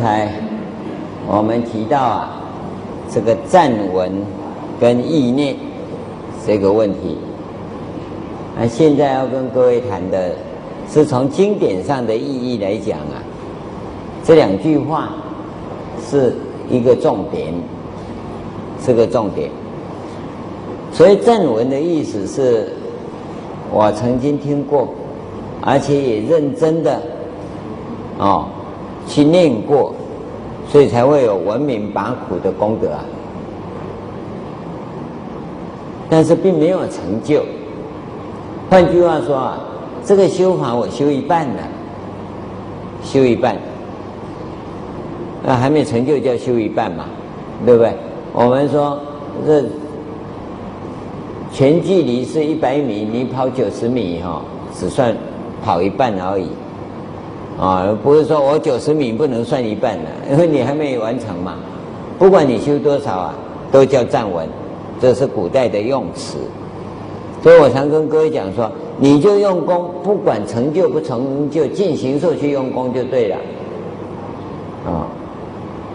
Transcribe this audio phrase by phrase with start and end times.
[0.00, 0.32] 才
[1.28, 2.42] 我们提到啊，
[3.10, 4.10] 这个站文
[4.80, 5.54] 跟意念
[6.46, 7.18] 这个问题，
[8.58, 10.32] 那现在要跟各位谈的
[10.90, 13.20] 是从经典上的意义来讲啊，
[14.24, 15.10] 这两句话
[16.02, 16.34] 是
[16.70, 17.52] 一个重点，
[18.82, 19.50] 是个重点。
[20.92, 22.72] 所以正文的意思是，
[23.70, 24.88] 我曾经听过，
[25.60, 27.00] 而且也认真的
[28.18, 28.46] 哦
[29.10, 29.92] 去念过，
[30.70, 33.04] 所以才会有闻名拔苦的功德啊。
[36.08, 37.42] 但是并没有成就。
[38.70, 39.58] 换句话说啊，
[40.04, 41.62] 这个修法我修一半了，
[43.02, 43.56] 修一半，
[45.44, 47.06] 那还没成就叫修一半嘛，
[47.66, 47.92] 对不对？
[48.32, 48.98] 我们说
[49.44, 49.64] 这。
[51.52, 54.40] 全距离是一百米，你跑九十米哈，
[54.72, 55.12] 只算
[55.64, 56.46] 跑一半而已，
[57.60, 61.56] 啊，不是说我九十米不能算一半的，因为你还没有完成嘛。
[62.18, 63.34] 不管你修多少啊，
[63.70, 64.48] 都叫站稳，
[64.98, 66.38] 这是古代的用词。
[67.42, 73.36] 所以我常跟各位讲说，你就用功，不管成就不成就，进行时去用功就对了，
[74.86, 75.04] 啊，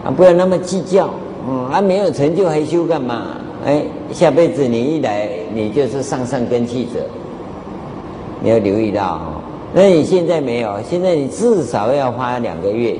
[0.04, 1.10] 啊，不要那么计较，
[1.48, 3.26] 嗯，还没有成就还修干嘛？
[3.64, 7.00] 哎，下辈子你一来，你就是上上根器者，
[8.40, 9.42] 你要留意到哦。
[9.74, 12.96] 那你现在没有，现在你至少要花两个月，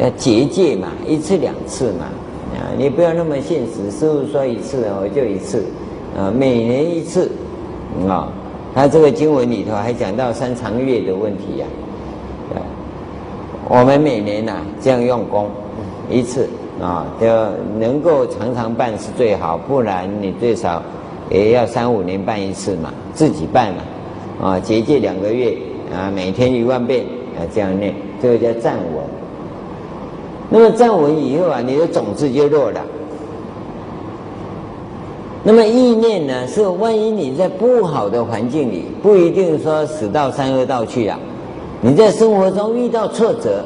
[0.00, 2.06] 要结界嘛，一次两次嘛，
[2.54, 3.90] 啊，你不要那么现实。
[3.90, 5.64] 师父说一次我就一次，
[6.16, 7.30] 啊，每年一次，
[8.08, 8.28] 啊，
[8.74, 11.66] 他这个经文里头还讲到三长月的问题呀，
[12.54, 12.60] 啊，
[13.68, 15.48] 我们每年呐这样用功
[16.10, 16.48] 一次。
[16.80, 20.80] 啊，要能够常常办是最好，不然你最少
[21.28, 23.82] 也要三五年办一次嘛，自己办嘛，
[24.40, 25.58] 啊，结界两个月
[25.92, 27.04] 啊，每天一万遍
[27.36, 29.04] 啊，这样念，这个叫站稳。
[30.50, 32.80] 那么站稳以后啊，你的种子就落了。
[35.44, 41.18] 那么意念呢，是万一你在不好的环境里，不一定说死到三恶道去啊，
[41.80, 43.64] 你在生活中遇到挫折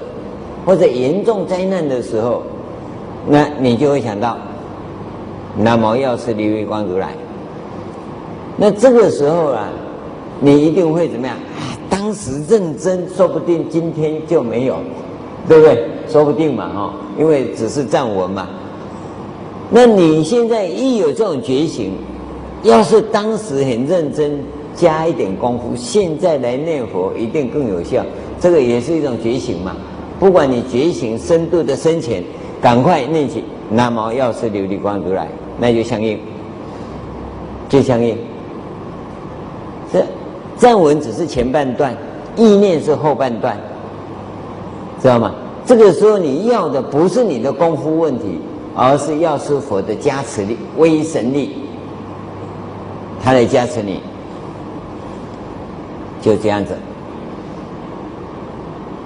[0.64, 2.42] 或者严重灾难的时候。
[3.28, 4.36] 那你就会想到，
[5.56, 7.14] 南无药师琉璃光如来。
[8.56, 9.68] 那这个时候啊，
[10.40, 11.36] 你一定会怎么样？
[11.92, 14.76] 当时认真，说不定今天就没有，
[15.46, 15.84] 对不对？
[16.08, 18.48] 说不定嘛，哈，因为只是站文嘛。
[19.68, 21.92] 那你现在一有这种觉醒，
[22.62, 24.40] 要是当时很认真，
[24.74, 28.02] 加一点功夫，现在来念佛一定更有效。
[28.40, 29.76] 这个也是一种觉醒嘛。
[30.18, 32.24] 不管你觉醒深度的深浅。
[32.62, 35.26] 赶快念起南无药师琉璃光如来，
[35.58, 36.16] 那就相应，
[37.68, 38.16] 就相应。
[40.62, 41.92] 站文只是前半段，
[42.36, 43.58] 意念是后半段，
[45.00, 45.34] 知道吗？
[45.66, 48.38] 这个时候你要的不是你的功夫问题，
[48.76, 51.56] 而是药师佛的加持力、威神力，
[53.20, 54.00] 他来加持你，
[56.20, 56.76] 就这样子。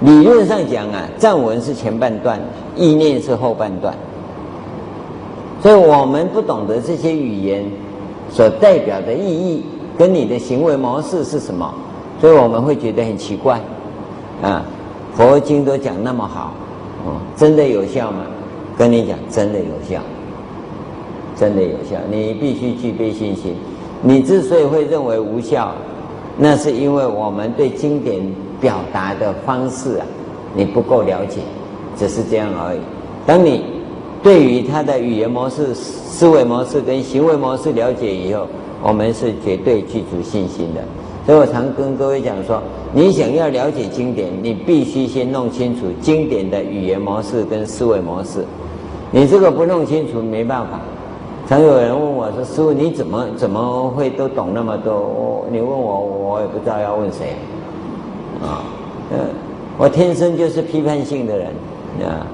[0.01, 2.39] 理论上讲啊，站文是前半段，
[2.75, 3.95] 意念是后半段。
[5.63, 7.65] 所以我们不懂得这些语言
[8.29, 9.65] 所代表的意义，
[9.97, 11.73] 跟你的行为模式是什么，
[12.21, 13.59] 所以我们会觉得很奇怪。
[14.41, 14.63] 啊，
[15.15, 16.53] 佛经都讲那么好，
[17.05, 18.19] 哦，真的有效吗？
[18.77, 19.99] 跟你讲，真的有效，
[21.35, 21.97] 真的有效。
[22.11, 23.55] 你必须具备信心。
[24.01, 25.71] 你之所以会认为无效，
[26.37, 28.21] 那是因为我们对经典。
[28.59, 30.05] 表达的方式啊，
[30.55, 31.41] 你不够了解，
[31.95, 32.79] 只是这样而已。
[33.23, 33.63] 当你
[34.23, 38.47] 对于他的语言模式、思维模式跟行为模式了解以后，
[38.83, 40.81] 我们是绝对具足信心的。
[41.25, 42.61] 所以我常跟各位讲说，
[42.93, 48.45] 你想要了解经典，你必须先弄清楚经典的语言模式跟思维模式。
[49.11, 50.79] 你这个不弄清楚，没办法。
[51.47, 54.93] 常有人问我说：“师傅，你怎么怎么会都懂那么多？
[54.93, 57.35] 我你问我，我也不知道要问谁。”
[58.43, 58.63] 啊，
[59.11, 59.19] 嗯，
[59.77, 61.47] 我天生就是批判性的人，
[62.05, 62.27] 啊，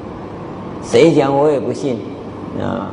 [0.84, 1.98] 谁讲我也不信，
[2.62, 2.92] 啊，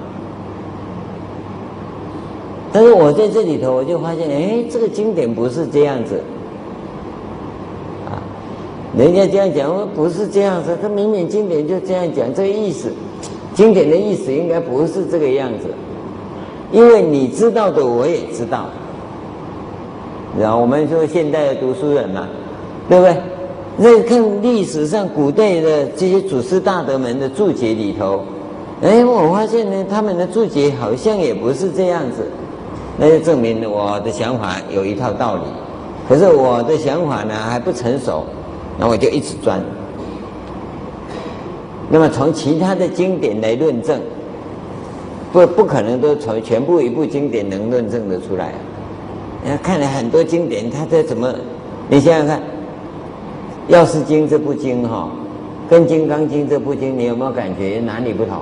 [2.72, 6.22] 但是我在这里头，我就发现，哎，这个经典不是这样子，
[8.08, 8.22] 啊，
[8.96, 12.92] 人家这样讲，我不是这样子，他明明经典就这样讲，这个意思，
[13.54, 15.66] 经典的意思应该不是这个样子，
[16.72, 18.66] 因为你知道的我也知道，
[20.38, 22.26] 然后我们说现代的读书人嘛。
[22.88, 23.16] 对不对？
[23.76, 28.22] 那看历史上古代的这些祖师大德们的注解里头，
[28.82, 32.26] 哎，我发现呢，他们的注解好像也不是这样子，
[32.98, 35.42] 那就证明我的想法有一套道理。
[36.08, 38.24] 可是我的想法呢还不成熟，
[38.78, 39.62] 那我就一直钻。
[41.88, 43.98] 那么从其他的经典来论证，
[45.32, 48.58] 不不可能都从全部一部经典能论证得出来啊。
[49.42, 51.32] 你看了很多经典，他在怎么？
[51.88, 52.38] 你想想看，
[53.70, 55.08] 《药师经》这部经哈，
[55.68, 58.38] 跟《金刚经》这部经，你有没有感觉哪里不同？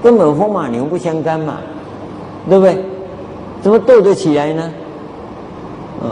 [0.00, 1.58] 根本风马牛不相干嘛，
[2.48, 2.78] 对不对？
[3.60, 4.72] 怎么斗得起来呢？
[6.04, 6.10] 嗯，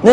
[0.00, 0.12] 那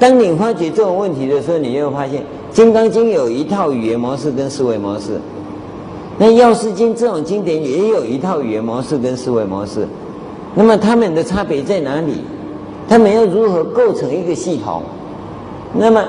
[0.00, 5.20] 当你发觉这种问题的时候，你就会发现，《金刚经》有一套语言模式跟思维模式，
[6.18, 9.86] 那《药师经》这种经典也有一套语言模式跟思维模式。
[10.56, 12.14] 那么他们的差别在哪里？
[12.88, 14.82] 他们要如何构成一个系统？
[15.72, 16.04] 那么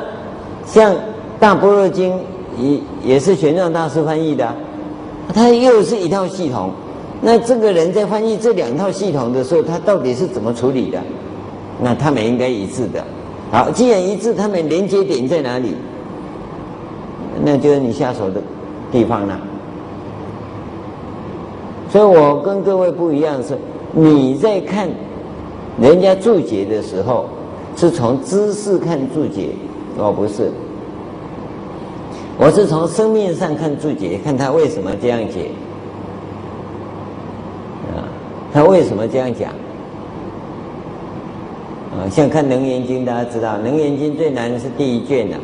[0.66, 0.94] 像
[1.40, 2.14] 《大般若经》
[2.60, 2.80] 也
[3.14, 4.54] 也是玄奘大师翻译的，
[5.34, 6.72] 他又是一套系统。
[7.22, 11.00] 那这个人在翻译这两套系统的时候，他到底是怎么处理的？
[11.80, 13.04] 那他们应该一致的。
[13.52, 15.76] 好，既然一致，他们连接点在哪里？
[17.44, 18.42] 那就是你下手的
[18.92, 19.40] 地方了。
[21.90, 23.58] 所以我跟各位不一样是。
[23.94, 24.88] 你在看
[25.82, 27.26] 人家注解的时候，
[27.82, 29.50] 是从知识看注解，
[29.98, 30.52] 哦，不是，
[32.38, 35.50] 我是从生命上看注解，看他为什么这样解，
[37.96, 38.06] 啊，
[38.54, 39.50] 他为什么这样讲？
[41.90, 45.38] 啊，像看《楞严经》，大家知道，《楞严经》最难的是第一卷呐，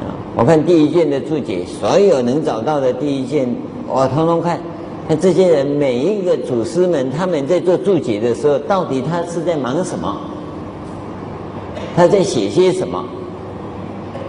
[0.00, 3.48] 啊，我看第一卷的注解，所有能找到的第一卷，
[3.86, 4.58] 我通通看。
[5.06, 10.12] 那这些人每一个祖师们，他们在做注解的时候，到底他是在忙什么？
[11.96, 13.02] 他在写些什么？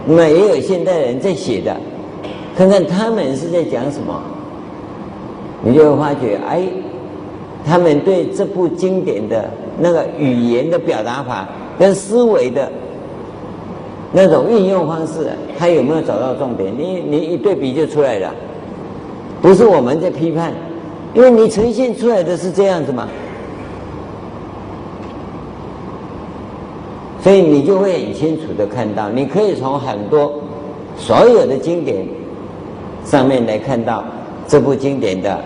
[0.06, 1.76] 那么也有现代人在写的，
[2.56, 4.22] 看看他们是在讲什么，
[5.62, 6.64] 你就会发觉，哎，
[7.66, 11.46] 他们对这部经典的那个语言的表达法
[11.78, 12.72] 跟思维的
[14.14, 15.28] 那种运用方式，
[15.60, 16.74] 他有没有找到重点？
[16.76, 18.34] 你你一对比就出来了，
[19.42, 20.54] 不是我们在批判。
[21.14, 23.08] 因为你呈现出来的是这样子嘛，
[27.28, 30.32] 所以你就会很清楚的看到，你可以从很多
[30.98, 32.08] 所有的经典
[33.04, 34.02] 上面来看到
[34.48, 35.38] 这部经典的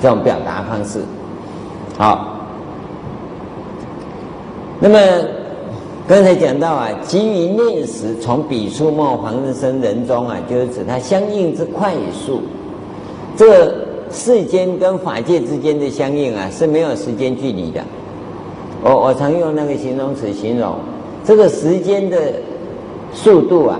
[0.00, 1.00] 这种表达方式。
[1.98, 2.38] 好，
[4.78, 5.00] 那么
[6.06, 12.40] 刚才讲到啊，基于念时从笔触末旁生人中啊，就是指它相应之快速，
[13.36, 13.74] 这。
[14.14, 17.82] 世间跟法界之间的相应啊，是没有时间距离的。
[18.82, 20.74] 我我常用那个形容词形容
[21.24, 22.32] 这个时间的
[23.12, 23.78] 速度啊，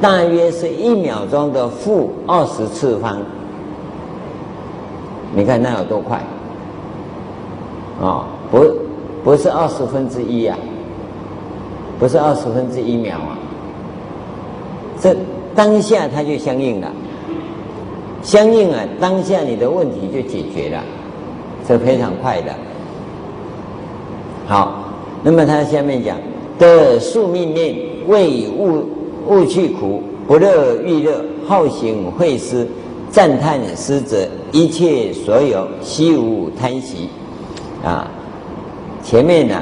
[0.00, 3.18] 大约是一秒钟的负二十次方。
[5.34, 6.20] 你看那有多快？
[8.00, 8.66] 哦，不
[9.22, 10.58] 不是二十分之一啊，
[12.00, 13.38] 不是二十分之一秒啊，
[15.00, 15.14] 这
[15.54, 16.88] 当下它就相应了。
[18.22, 20.82] 相应啊，当下你的问题就解决了，
[21.66, 22.52] 是非常快的。
[24.52, 24.84] 好，
[25.22, 26.14] 那么他下面讲
[26.58, 27.74] 得宿命念，
[28.06, 28.84] 为悟
[29.26, 32.68] 悟去苦，不乐欲乐，好行会思，
[33.10, 37.08] 赞叹失者，一切所有悉无贪喜。
[37.82, 38.06] 啊，
[39.02, 39.56] 前面呢、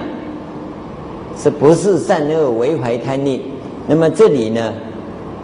[1.36, 3.38] 是不是善恶为怀贪念？
[3.86, 4.72] 那么这里呢？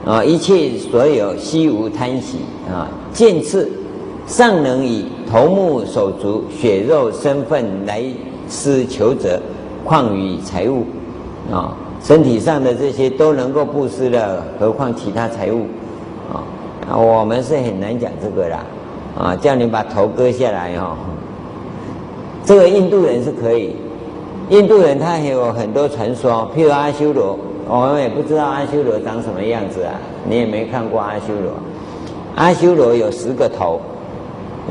[0.05, 2.39] 啊，一切所有悉无贪喜
[2.69, 2.91] 啊！
[3.13, 3.71] 见次
[4.27, 8.03] 尚能以头目手足血肉身份来
[8.49, 9.41] 施求者，
[9.85, 10.85] 况于财物
[11.53, 11.77] 啊？
[12.03, 15.67] 身体上的这些都能够布施了，何况其他财物
[16.33, 16.97] 啊？
[16.97, 18.59] 我们是很难讲这个啦
[19.19, 19.35] 啊！
[19.35, 20.97] 叫你把头割下来哈，
[22.45, 23.75] 这个印度人是可以，
[24.51, 27.37] 印度人他还有很多传说，譬如阿修罗。
[27.69, 29.95] 我们也不知道阿修罗长什么样子啊，
[30.29, 31.53] 你也没看过阿修罗。
[32.37, 33.81] 阿修罗有十个头，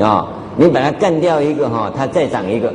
[0.00, 2.72] 啊，你把它干掉一个哈，它再长一个，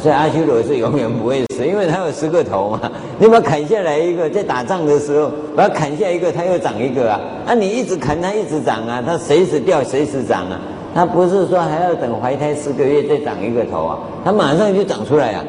[0.00, 2.90] 所以阿修罗是永远不会死，因为他有十个头嘛。
[3.18, 7.20] 你把砍下来一个，在打仗的时候把它砍下一个，它又长一个啊。
[7.46, 10.60] 啊，你一直砍它一直长啊，它随时掉随时长啊。
[10.92, 15.44] 它不是说还要等怀胎十个月再长一个头啊，它马上就长出来啊。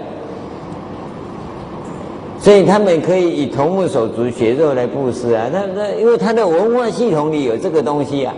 [2.39, 8.33] 所以他们可以以头目手足血肉来布施啊，他他因为他的文化系统里有这个东西啊，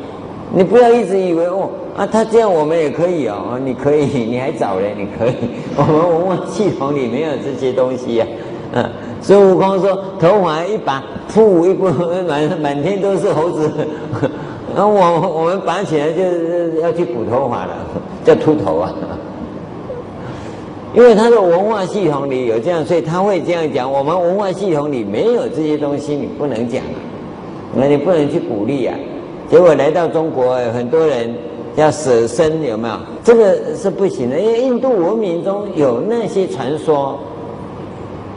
[0.52, 5.34] 你不要一直以为哦啊，他这样我们也可以哦，你可以， 你还早嘞，你可以，
[5.78, 8.28] 我们文化系统里没有这些东西啊，
[8.74, 8.90] 嗯，
[9.22, 11.92] 孙悟空说头发一拔，噗一拨
[12.28, 13.72] 满满天都是猴子，
[14.76, 17.76] 那 我我们拔起来就是要去补头发了，
[18.26, 18.94] 叫秃头啊。
[20.96, 23.92] 因为他的文化系统里有这样，所以他会这样讲。
[23.92, 26.82] 我们文化系统里没有这些东西，你不能讲。
[27.76, 28.96] 那你不能去鼓励啊。
[29.50, 31.34] 结果来到中国，很多人
[31.76, 32.96] 要舍身，有没有？
[33.24, 37.18] 这个是不行的，因为印度文明中有那些传说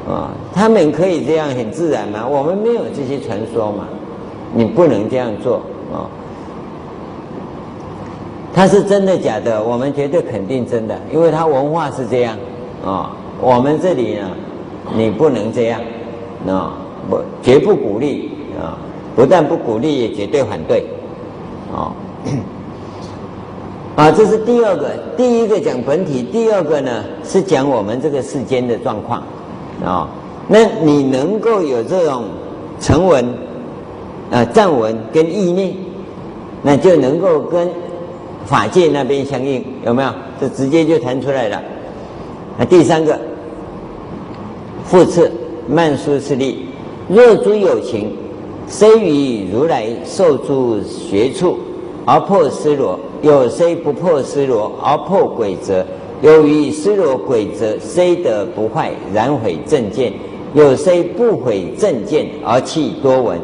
[0.08, 3.86] 啊，他们可以这样很自然嘛，我们没有这些传说嘛，
[4.54, 5.56] 你不能这样做
[5.92, 6.08] 啊。
[8.54, 9.62] 它是真的假的？
[9.62, 12.36] 我们绝对肯定真的，因为它文化是这样
[12.84, 13.10] 啊。
[13.40, 14.30] 我们这里呢，
[14.96, 15.80] 你不能这样
[16.48, 16.72] 啊，
[17.10, 18.78] 不，绝不鼓励啊，
[19.14, 20.84] 不但不鼓励，也绝对反对。
[21.74, 21.92] 啊，
[23.96, 29.22] 啊，这是第二个，第一个讲本体，第二个呢是讲我们这个世间的状况，
[29.84, 30.08] 啊，
[30.48, 32.24] 那你能够有这种
[32.78, 33.24] 成文、
[34.30, 35.74] 啊藏文跟意念，
[36.62, 37.68] 那就能够跟
[38.44, 40.10] 法界那边相应，有没有？
[40.40, 41.62] 这直接就弹出来了。
[42.58, 43.18] 那第三个，
[44.84, 45.30] 复次，
[45.68, 46.66] 曼殊室利，
[47.08, 48.14] 若诸有情。
[48.72, 51.58] 虽于如来受诸学处
[52.06, 55.84] 而破尸罗，有虽不破尸罗而破鬼则，
[56.22, 60.10] 有于尸罗鬼则虽得不坏，然毁正见；
[60.54, 63.38] 有虽不毁正见而弃多闻，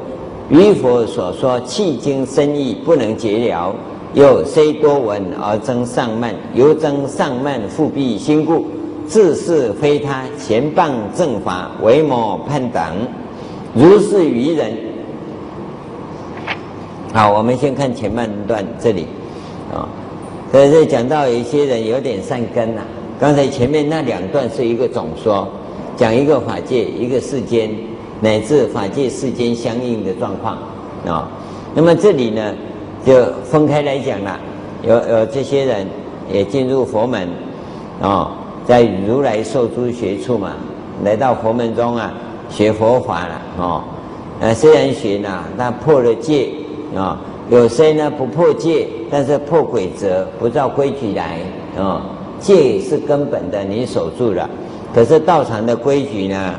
[0.48, 3.74] 于佛所说弃经深义不能解了；
[4.14, 8.64] 有虽多闻而增上慢，由增上慢复蔽心故，
[9.06, 12.96] 自是非他，前谤正法，为魔叛党，
[13.74, 14.87] 如是愚人。
[17.18, 19.04] 好，我们先看前半段这里，
[19.74, 19.82] 啊，
[20.52, 22.82] 所以这讲到有一些人有点善根呐、
[23.18, 25.48] 刚才前面那两段是一个总说，
[25.96, 27.68] 讲一个法界、一个世间，
[28.20, 30.58] 乃至法界世间相应的状况，
[31.08, 31.28] 啊，
[31.74, 32.54] 那么这里呢，
[33.04, 34.38] 就分开来讲了。
[34.84, 35.88] 有有这些人
[36.32, 37.28] 也进入佛门，
[38.00, 38.30] 啊，
[38.64, 40.52] 在如来受诸学处嘛，
[41.02, 42.14] 来到佛门中啊，
[42.48, 43.84] 学佛法了，啊，
[44.38, 46.50] 呃，虽然学呢，但破了戒。
[46.96, 51.38] 啊，有些呢不破戒，但是破规则，不照规矩来
[51.76, 52.02] 啊。
[52.40, 54.48] 戒是根本的，你守住了。
[54.94, 56.54] 可是道场的规矩呢，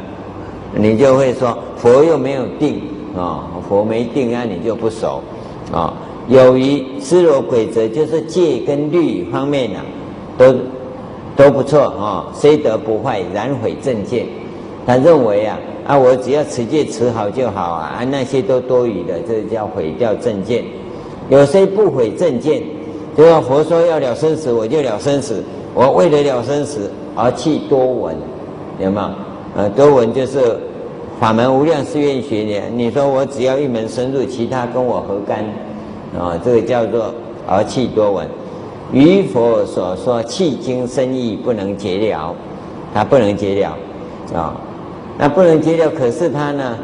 [0.75, 2.81] 你就会说佛又没有定
[3.17, 5.21] 啊，佛没定啊，你就不守
[5.71, 5.93] 啊。
[6.27, 9.79] 有于尸罗规则，就是戒跟律方面呢，
[10.37, 10.53] 都
[11.35, 14.27] 都不错啊，虽得不坏，然毁正见。
[14.89, 15.55] 他认为啊。
[15.85, 17.97] 啊，我只要持戒持好就好啊！
[17.97, 20.63] 啊，那些都多余的，这叫毁掉正见。
[21.29, 22.61] 有些不毁正见，
[23.17, 25.43] 就说佛说要了生死，我就了生死。
[25.73, 28.15] 我为了了生死而弃多闻，
[28.79, 29.09] 有没有？
[29.55, 30.59] 呃，多闻就是
[31.19, 32.67] 法门无量誓愿学的。
[32.75, 35.43] 你说我只要一门深入，其他跟我何干？
[36.19, 37.11] 啊，这个叫做
[37.47, 38.27] 而弃多闻。
[38.93, 42.35] 于佛所说弃经深义不能解了，
[42.93, 43.75] 他不能解了
[44.35, 44.53] 啊。
[45.21, 46.77] 那不能解了，可是他呢，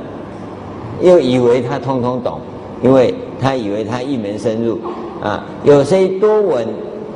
[1.01, 2.37] 又以为他通通懂，
[2.83, 4.77] 因为他以为他一门深入，
[5.23, 6.67] 啊，有些多闻，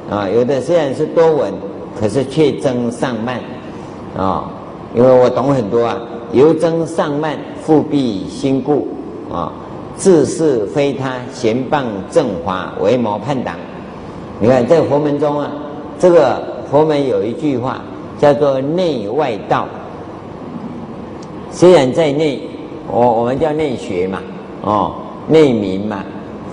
[0.09, 1.53] 啊，有的虽然是多闻，
[1.99, 3.38] 可是却增上慢，
[4.17, 4.49] 啊，
[4.95, 5.97] 因为我懂很多啊，
[6.31, 8.88] 由增上慢复辟心故，
[9.29, 9.51] 啊，
[9.97, 13.57] 自是非他，前谤正法，为魔叛党。
[14.39, 15.51] 你看在佛门中啊，
[15.99, 17.81] 这个佛门有一句话
[18.17, 19.67] 叫做内外道。
[21.51, 22.39] 虽然在内，
[22.89, 24.21] 我我们叫内学嘛，
[24.61, 24.93] 哦，
[25.27, 26.03] 内明嘛，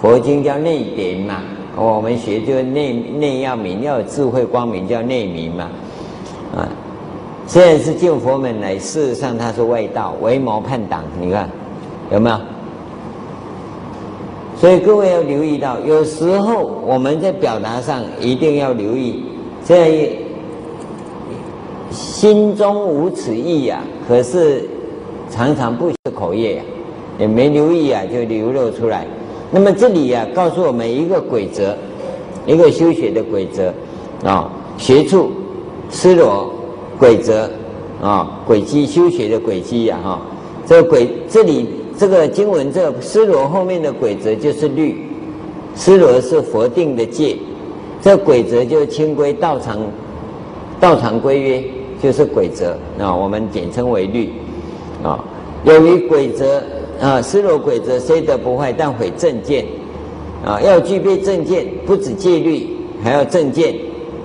[0.01, 1.43] 佛经叫内典嘛，
[1.77, 5.71] 我们学就内内要明，要有智慧光明，叫内明嘛，
[6.57, 6.69] 啊，
[7.47, 11.49] 虽然是进佛门来，事实上它是外道，为魔叛党，你看
[12.11, 12.37] 有没有？
[14.57, 19.23] 所以各位要留意到，有时候我们在表达上一定要留意，
[19.63, 20.09] 在
[21.91, 24.69] 心中无此意呀，可是。
[25.31, 26.63] 常常不是口业呀，
[27.19, 29.07] 也没留意啊，就流露出来。
[29.51, 31.77] 那么这里呀，告诉我们一个规则，
[32.47, 33.73] 一个修学的规则
[34.25, 35.31] 啊，学处、
[35.91, 36.53] 失罗
[36.99, 37.49] 规则
[38.03, 40.21] 啊，轨迹修学的轨迹呀，哈，
[40.65, 41.69] 这个轨这里
[41.99, 45.07] 这个经文这失罗后面的规则就是律，
[45.75, 47.37] 失罗是佛定的戒，
[48.01, 49.79] 这轨则就清规道场，
[50.81, 51.65] 道场规约
[52.03, 54.31] 就是规则啊，我们简称为律。
[55.07, 55.25] 啊，
[55.65, 56.61] 由于规则
[57.01, 59.65] 啊，失落规则虽得不坏，但毁正见
[60.45, 62.69] 啊，要具备正见，不止戒律，
[63.05, 63.73] 还要正见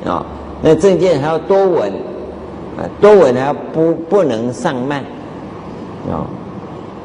[0.04, 0.26] 啊。
[0.64, 1.92] 那正见还要多闻
[2.78, 5.04] 啊，多闻还要不不能上慢
[6.12, 6.26] 啊，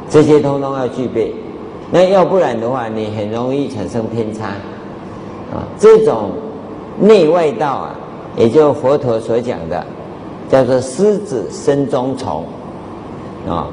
[0.09, 1.35] 这些通通要具备。
[1.91, 4.47] 那要不然的话，你很容易产生偏差
[5.53, 5.63] 啊。
[5.79, 6.31] 这种
[6.99, 7.95] 内外道啊，
[8.37, 9.85] 也就佛陀所讲的，
[10.49, 12.45] 叫做狮子身中虫。
[13.49, 13.69] 啊，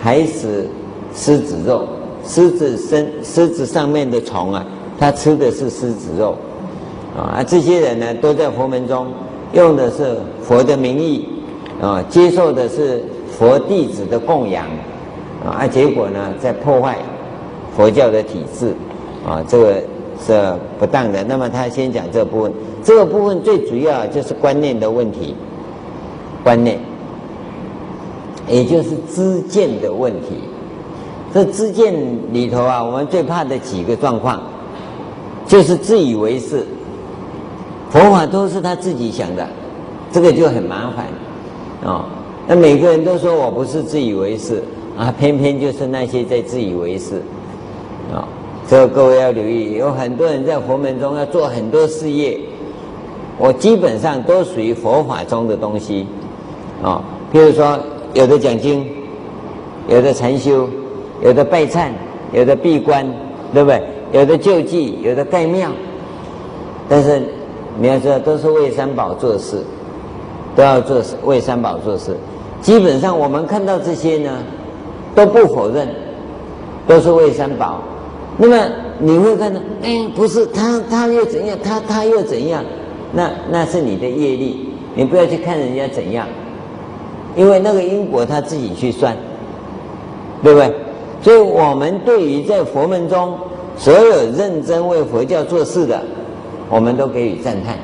[0.00, 0.68] 还是
[1.14, 1.86] 狮子肉，
[2.24, 4.64] 狮子身狮子上面的虫啊，
[4.98, 6.36] 它吃的是狮子肉，
[7.16, 9.08] 啊，这些人呢都在佛门中
[9.52, 11.28] 用的是佛的名义，
[11.80, 13.02] 啊，接受的是
[13.36, 14.64] 佛弟子的供养，
[15.44, 16.98] 啊，结果呢在破坏
[17.76, 18.72] 佛教的体制，
[19.26, 19.74] 啊，这个
[20.24, 21.24] 是不当的。
[21.24, 22.52] 那么他先讲这部分，
[22.84, 25.34] 这个部分最主要就是观念的问题，
[26.44, 26.78] 观念。
[28.50, 30.38] 也就是知见的问题，
[31.34, 31.94] 这知见
[32.32, 34.40] 里头啊，我们最怕的几个状况，
[35.46, 36.66] 就是自以为是，
[37.90, 39.46] 佛法都是他自己想的，
[40.10, 42.06] 这个就很麻烦啊。
[42.46, 44.62] 那每个人都说我不是自以为是
[44.96, 47.16] 啊，偏偏就是那些在自以为是
[48.10, 48.26] 啊。
[48.66, 52.40] 这个各位要留意，有很多人在佛门中要做很多事业，
[53.36, 56.06] 我基本上都属于佛法中的东西
[56.82, 57.78] 啊，譬如说。
[58.18, 58.84] 有的讲经，
[59.86, 60.68] 有的禅修，
[61.22, 61.90] 有的拜忏，
[62.32, 63.06] 有的闭关，
[63.54, 63.80] 对不对？
[64.10, 65.70] 有的救济，有的盖庙。
[66.88, 67.22] 但是
[67.78, 69.62] 你要知道，都是为三宝做事，
[70.56, 72.16] 都要做事，为三宝做事。
[72.60, 74.38] 基本上我们看到这些呢，
[75.14, 75.86] 都不否认，
[76.88, 77.80] 都是为三宝。
[78.36, 78.56] 那么
[78.98, 81.56] 你会看到，哎，不是他，他又怎样？
[81.62, 82.64] 他他又怎样？
[83.12, 86.26] 那那是你的业力，你不要去看人家怎样。
[87.38, 89.16] 因为那个因果他自己去算，
[90.42, 90.74] 对不对？
[91.22, 93.32] 所以我们对于在佛门中
[93.76, 96.02] 所有认真为佛教做事的，
[96.68, 97.78] 我们都给予赞叹，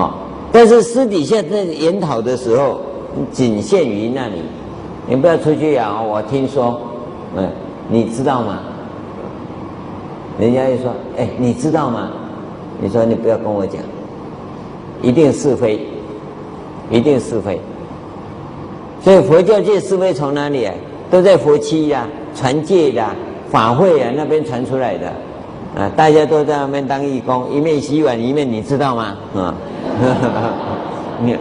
[0.00, 0.16] 啊！
[0.50, 2.80] 但是私底下在研讨的时候，
[3.30, 4.42] 仅限于那里，
[5.06, 6.02] 你不要出去啊！
[6.02, 6.80] 我听说，
[7.36, 7.48] 嗯，
[7.88, 8.58] 你知道吗？
[10.40, 12.10] 人家就说，哎，你知道吗？
[12.80, 13.80] 你说你不要跟我讲，
[15.02, 15.86] 一定是非，
[16.90, 17.60] 一定是非。
[19.06, 20.74] 所以佛教界是非从哪里啊？
[21.08, 23.06] 都在佛七呀、传戒的
[23.48, 25.06] 法会啊那边传出来的，
[25.80, 29.16] 啊，大家都在那边当义工，一面洗碗一面，你知道吗？
[29.36, 29.54] 啊，
[31.22, 31.34] 你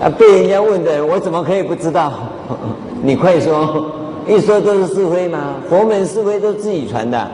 [0.00, 2.12] 啊，被人家问的，我怎么可以不知道？
[3.02, 3.90] 你快说，
[4.28, 7.28] 一说都是是非嘛，佛门是非都自己传的，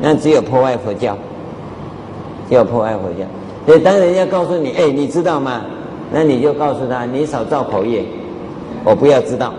[0.00, 1.18] 那只有破坏佛教，
[2.48, 3.26] 只有破坏佛教。
[3.66, 5.62] 所以当人家告诉你，哎，你知道吗？
[6.12, 8.04] 那你就告诉他，你少造口业，
[8.84, 9.52] 我不要知道。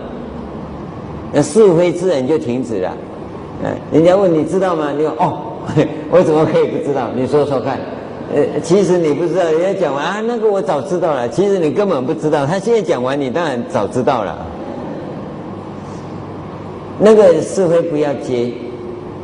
[1.32, 2.94] 那是非之人就停止了。
[3.64, 4.92] 嗯，人家问你知道吗？
[4.94, 5.38] 你说哦，
[6.10, 7.08] 我怎么可以不知道？
[7.14, 7.78] 你说说看。
[8.34, 11.28] 呃，其实你不知道，人家讲完啊，那个我早知道了。
[11.28, 14.38] 其实你根本不知道，他现在讲完，你当然早知道了。
[16.98, 18.52] 那个是非不要接，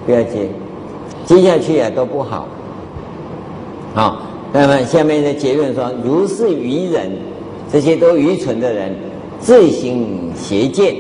[0.05, 0.49] 不要接，
[1.25, 2.47] 接下去啊都不好。
[3.95, 4.23] 好。
[4.53, 7.11] 那么下面的结论说：如是愚人，
[7.71, 8.95] 这些都愚蠢的人，
[9.39, 10.97] 自行邪见，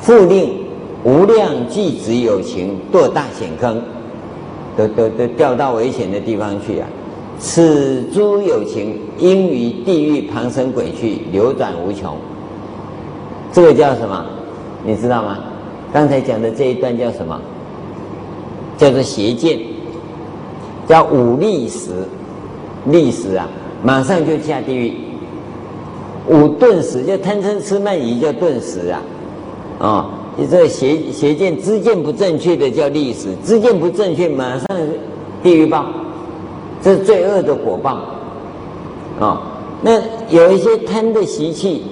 [0.00, 0.54] 复令
[1.02, 3.82] 无量巨子有情堕大险坑，
[4.76, 6.86] 都都都掉到危险的地方去啊！
[7.40, 12.16] 此诸有情应于地狱旁生鬼去，流转无穷。
[13.52, 14.24] 这个叫什么？
[14.86, 15.38] 你知道吗？
[15.92, 17.40] 刚才讲的这一段叫什么？
[18.78, 19.58] 叫做邪见，
[20.86, 21.90] 叫五力时。
[22.86, 23.48] 历史啊，
[23.82, 24.94] 马上就下地狱。
[26.28, 29.02] 五顿时就贪嗔痴慢疑叫顿时啊，
[29.78, 34.66] 啊、哦，你这邪邪见知见不正确的叫历史，知见不正确马上
[35.42, 35.86] 地狱报，
[36.82, 37.90] 这是罪恶的果报。
[37.90, 39.38] 啊、哦，
[39.82, 41.84] 那有一些贪的习气，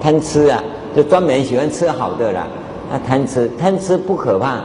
[0.00, 0.62] 贪吃啊，
[0.96, 2.46] 就专门喜欢吃好的啦。
[2.90, 4.60] 啊贪吃贪吃不可怕，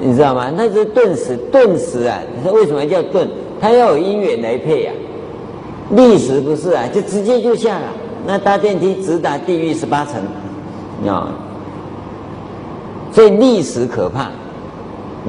[0.00, 0.50] 你知道吗？
[0.56, 3.28] 那是顿时顿时啊，你说为什么叫顿？
[3.60, 7.86] 他要有因缘来配呀、啊，历史不是啊，就直接就下了。
[8.26, 10.22] 那搭电梯直达地狱十八层，
[11.06, 11.28] 啊，
[13.12, 14.22] 所以历史可怕，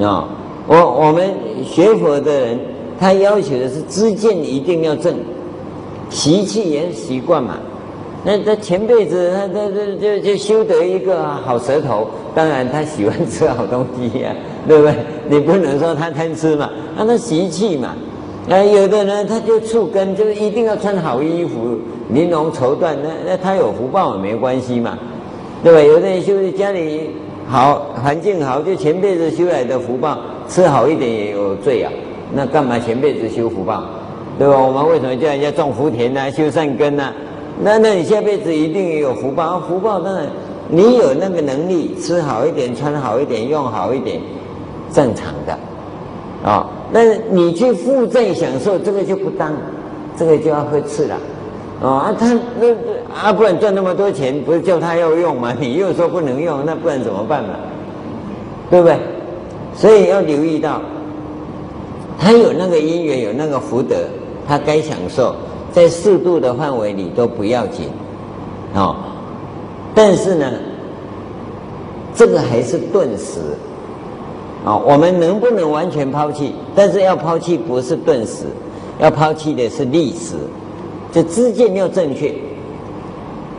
[0.02, 0.28] 啊，
[0.66, 1.30] 我我们
[1.62, 2.58] 学佛的人，
[2.98, 5.14] 他要求的是知见一定要正，
[6.08, 7.58] 习气也是习惯嘛。
[8.24, 14.34] 那他前辈子他他他就就修得一个好舌头，当然他喜欢吃好东西呀、
[14.66, 14.94] 对不对？
[15.28, 17.94] 你不能说他贪吃嘛，那他习气嘛。
[18.48, 21.78] 那有的人他就触根，就是一定要穿好衣服，
[22.10, 24.96] 玲珑绸缎，那那他有福报也没关系嘛，
[25.64, 25.80] 对吧？
[25.80, 27.10] 有的人修家里
[27.48, 31.90] 好，环境好，就前辈子修来的福报，吃好一点也有罪啊，
[32.32, 33.82] 那干嘛前辈子修福报，
[34.38, 34.56] 对吧？
[34.56, 37.12] 我们为什么叫人家种福田呢、修善根呢、
[37.60, 40.24] 那那你下辈子一定有福报，福报当然
[40.68, 44.20] 你有那个能力，吃好一点，穿好一点，用好一点，
[44.92, 49.52] 正常的，啊、那你去负债享受这个就不当，
[50.16, 51.18] 这个就要呵斥了，
[51.82, 52.68] 哦啊他那
[53.14, 55.52] 啊不然赚那么多钱，不是叫他要用吗？
[55.58, 57.50] 你又说不能用，那不然怎么办嘛？
[58.70, 58.96] 对不对？
[59.74, 60.80] 所以要留意到，
[62.18, 63.96] 他有那个因缘，有那个福德，
[64.48, 65.34] 他该享受，
[65.72, 67.88] 在适度的范围里都不要紧，
[68.74, 68.96] 哦。
[69.94, 70.50] 但是呢，
[72.14, 73.40] 这个还是顿时，
[74.66, 76.52] 啊，我们能不能完全抛弃？
[76.74, 78.44] 但是要抛弃不是顿时，
[78.98, 80.34] 要抛弃的是历时，
[81.12, 82.34] 就知见要正确，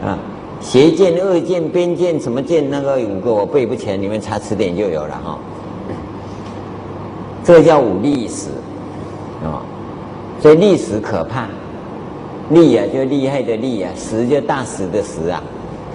[0.04, 0.20] 啊。
[0.60, 2.68] 邪见、恶见、边见，什么见？
[2.68, 5.38] 那个五个我背不起来，你们查词典就有了哈。
[7.44, 8.50] 这叫五历史，
[9.46, 9.62] 啊，
[10.42, 11.48] 所以历史可怕。
[12.50, 15.44] 厉啊，就厉害的厉啊；时就大时的时啊。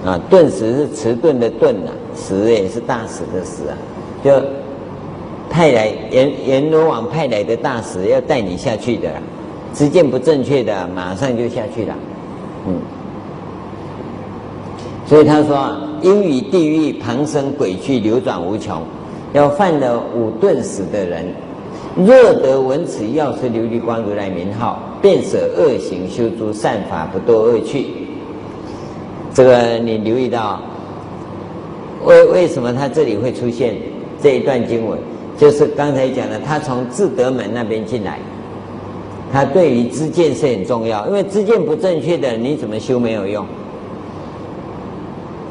[0.06, 3.76] 啊，顿时是迟钝的钝啊，时也是大时的时啊。
[4.22, 4.30] 就
[5.52, 9.12] 派来阎阎罗王派来的大使要带你下去的，
[9.74, 11.94] 知见不正确的，马上就下去了。
[12.66, 12.80] 嗯。
[15.06, 18.80] 所以他说啊，应于地狱旁生鬼趣流转无穷，
[19.34, 21.26] 要犯了五顿时的人，
[21.96, 27.88] 若得闻此药师琉璃光如来名号，便舍恶行，修诸善法，不堕恶趣。
[29.34, 30.62] 这个你留意到，
[32.06, 33.74] 为为什么他这里会出现
[34.22, 34.98] 这一段经文？
[35.42, 38.20] 就是刚才讲的，他从智德门那边进来，
[39.32, 43.44] 他对于知见是很重要，因为知见不正确的，你怎么修没有用。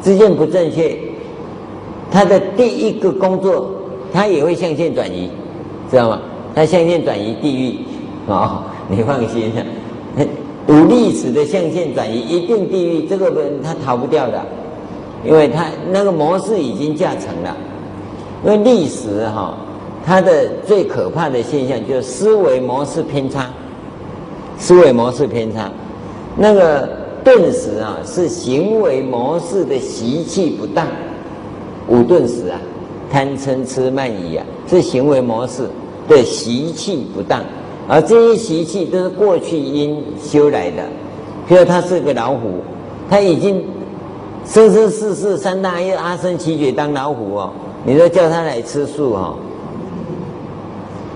[0.01, 0.97] 知见不正确，
[2.10, 3.69] 他的第一个工作，
[4.13, 5.30] 他也会象限转移，
[5.89, 6.21] 知道吗？
[6.56, 7.75] 他象限转移地狱，
[8.27, 9.51] 哦， 你放心，
[10.69, 14.41] 五历史的象限转移一定地狱，这个人他逃不掉的，
[15.25, 17.58] 因为他那个模式已经架成了。
[18.45, 19.54] 因为历史哈，
[20.06, 23.50] 它的最可怕的现象就是思维模式偏差，
[24.58, 25.72] 思维模式偏差，
[26.36, 27.02] 那个。
[27.24, 30.88] 顿时啊，是行为模式的习气不当，
[31.88, 32.60] 五顿时啊，
[33.12, 35.70] 贪嗔痴慢疑啊，是行为模式
[36.08, 37.44] 的习气不当，
[37.88, 40.82] 而这些习气都是过去因修来的。
[41.48, 42.64] 譬如他是个老虎，
[43.08, 43.64] 他已经
[44.44, 47.52] 生生世世三大业阿僧只劫当老虎哦，
[47.86, 49.36] 你说叫他来吃素哦，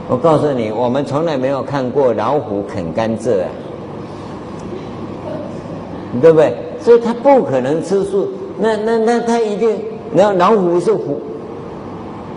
[0.08, 3.48] 我告诉你，我们从来没有看过老虎啃甘蔗啊。
[6.22, 6.56] 对不对？
[6.80, 8.30] 所以他不可能吃素。
[8.58, 9.78] 那那那他一定，
[10.14, 11.20] 那老虎是虎，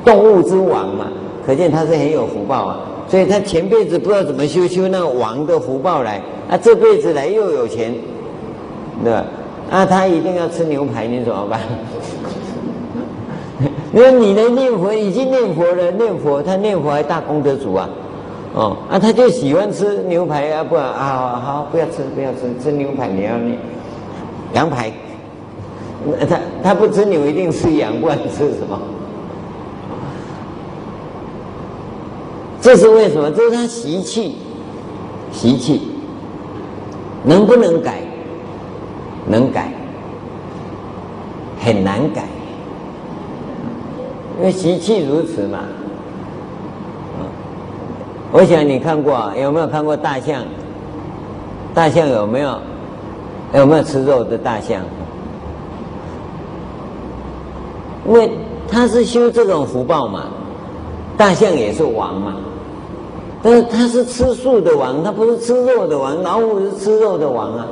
[0.04, 1.06] 动物之王嘛，
[1.46, 2.80] 可见他是很有福报啊。
[3.06, 7.94] 所以他前辈子不知道怎么修修那个王的福报来，啊，这辈子来又有钱，
[9.04, 9.24] 对吧？
[9.70, 11.60] 啊，他一定要吃牛排，你怎么办？
[13.98, 17.88] 因为你的念佛已经念佛了，念佛他念佛还大功德主啊。
[18.54, 23.58] 哦，啊，他就喜欢吃牛排啊，不啊，好，不要吃，不要吃，吃牛排你要念
[24.52, 24.92] 羊排，
[26.28, 28.80] 他他不吃牛，一定吃羊，不然吃什么？
[32.60, 33.28] 这是为什么？
[33.32, 34.36] 这是他习气，
[35.32, 35.88] 习气
[37.24, 37.98] 能不能改？
[39.26, 39.72] 能改，
[41.60, 42.24] 很难改，
[44.38, 45.58] 因为习气如此嘛。
[48.30, 50.42] 我想你看过，有没有看过大象？
[51.74, 52.58] 大象有没有
[53.54, 54.82] 有没有吃肉的大象？
[58.06, 58.30] 因为
[58.70, 60.24] 他是修这种福报嘛，
[61.16, 62.36] 大象也是王嘛，
[63.42, 66.22] 但是他是吃素的王，他不是吃肉的王。
[66.22, 67.66] 老虎是吃肉的王啊，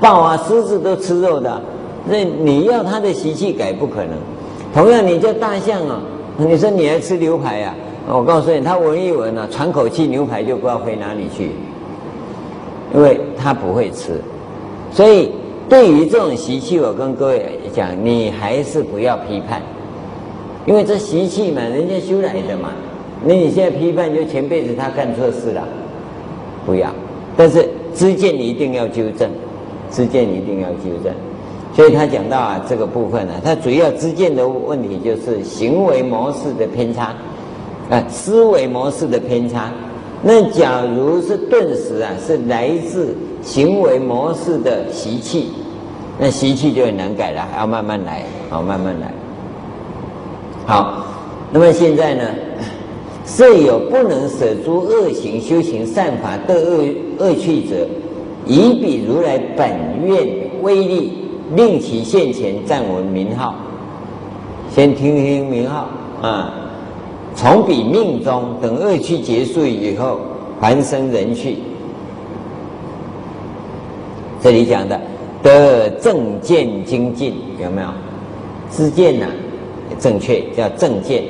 [0.00, 1.60] 豹啊、狮子都吃肉的，
[2.06, 4.10] 那你要他的习气改不可能。
[4.74, 6.00] 同样，你叫大象啊，
[6.36, 7.72] 你说你还吃牛排呀？
[8.08, 11.52] 我告诉你，他闻一闻啊，喘口气，牛排就不知道飞哪里去，
[12.92, 14.20] 因为他不会吃。
[14.90, 15.30] 所以，
[15.68, 19.62] 对于这种习气，我跟各位讲，你还是不要批判，
[20.66, 22.70] 因为这习气嘛，人家修来的嘛。
[23.24, 25.62] 那你现在批判，就前辈子他干错事了，
[26.66, 26.90] 不要。
[27.36, 29.30] 但是知见你一定要纠正，
[29.88, 31.14] 知见你一定要纠正。
[31.74, 37.14] 所以他讲到啊，这个部分呢，他主要之间的问题就是行为模式的偏差。
[37.90, 39.70] 啊，思维模式的偏差。
[40.22, 45.50] 那假如是顿时啊，是来自行为模式的习气，
[46.18, 49.12] 那习气就很难改了，还要慢慢来，好，慢慢来。
[50.64, 51.04] 好，
[51.52, 52.22] 那么现在呢，
[53.26, 56.86] 设有不能舍诸恶行，修行善法得恶
[57.18, 57.86] 恶趣者，
[58.46, 59.68] 以彼如来本
[60.02, 60.26] 愿
[60.62, 61.23] 威力，
[61.54, 63.54] 令其现前暂闻名号。
[64.70, 65.88] 先听听名号
[66.22, 66.52] 啊。
[67.36, 70.20] 从彼命中，等恶趣结束以后，
[70.60, 71.58] 还生人趣。
[74.40, 75.00] 这里讲的
[75.42, 77.88] 得正见精进有没有？
[78.70, 79.26] 知见呢，
[79.98, 81.22] 正确叫正见，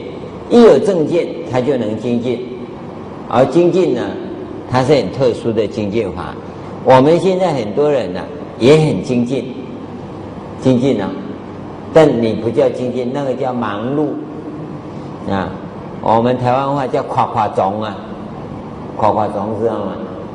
[0.50, 2.46] 一有正见，他就能精进。
[3.28, 4.02] 而精进呢，
[4.70, 6.34] 它是很特殊的精进法。
[6.84, 8.20] 我们现在很多人呢、
[8.58, 9.46] 也很精进，
[10.64, 11.10] 精进啊，
[11.92, 14.06] 但你不叫精进，那个叫忙碌
[15.30, 15.50] 啊。
[16.00, 17.94] 我们台湾话叫夸夸种啊，
[18.96, 19.92] 夸夸种知道吗？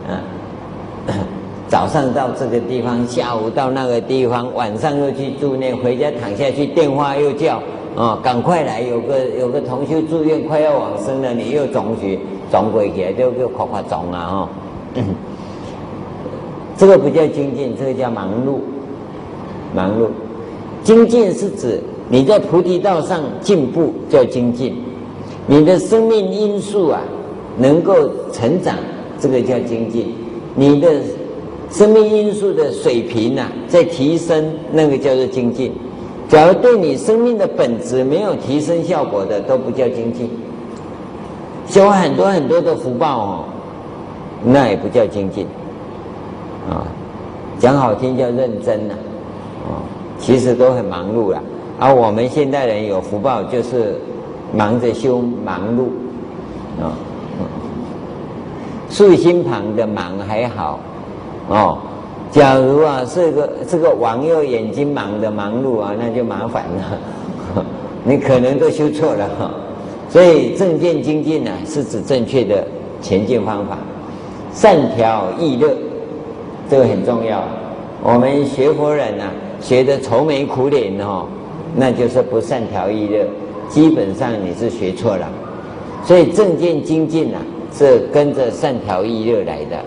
[0.07, 0.11] 啊，
[1.67, 7.59] 早上到这个地方，下午到那个地方，晚上又去住院，回家躺下去，电话又叫
[7.97, 12.19] 啊，赶快来，有个有个同修住院快要往生了，你又总去。
[12.51, 14.49] 总归起来就就夸夸总啊哈，
[16.77, 18.59] 这个不叫精进，这个叫忙碌。
[19.75, 20.07] 忙碌，
[20.83, 21.79] 精进是指
[22.09, 24.75] 你在菩提道上进步叫精进，
[25.47, 27.01] 你的生命因素啊
[27.57, 27.93] 能够
[28.31, 28.75] 成长，
[29.19, 30.13] 这个叫精进。
[30.55, 30.89] 你的
[31.69, 35.71] 生命因素的水平呐、在提升，那个叫做精进。
[36.27, 40.29] 假如对你生命的本质没有提升效果的，都不叫精进。
[41.67, 43.43] 修很多很多的福报哦，
[44.43, 45.45] 那也不叫精进
[46.67, 46.85] 啊，
[47.59, 48.95] 讲好听叫认真呐，
[50.19, 51.41] 其实都很忙碌了。
[51.79, 53.95] 而我们现代人有福报，就是
[54.53, 55.85] 忙着修忙碌
[56.83, 56.93] 啊。
[58.89, 60.79] 竖心旁的忙还好
[61.47, 61.77] 哦，
[62.31, 67.63] 假如啊是个这个王右眼睛忙的忙碌啊，那就麻烦了，
[68.03, 69.51] 你可能都修错了哈。
[70.09, 72.65] 所以正见精进呢，是指正确的
[72.99, 73.77] 前进方法，
[74.51, 75.69] 善调易乐，
[76.67, 77.43] 这个很重要。
[78.01, 81.25] 我们学佛人呢、啊，学的愁眉苦脸哦，
[81.75, 83.25] 那就是不善调意乐，
[83.67, 85.27] 基本上你是学错了。
[86.03, 87.41] 所以正见精进啊，
[87.73, 89.77] 是跟着善调意乐来的。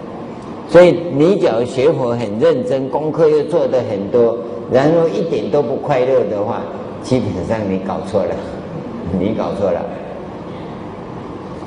[0.68, 4.36] 所以你只要学佛很认真，功课又做得很多，
[4.70, 6.62] 然后一点都不快乐的话，
[7.02, 8.34] 基本上你搞错了，
[9.18, 9.80] 你搞错了。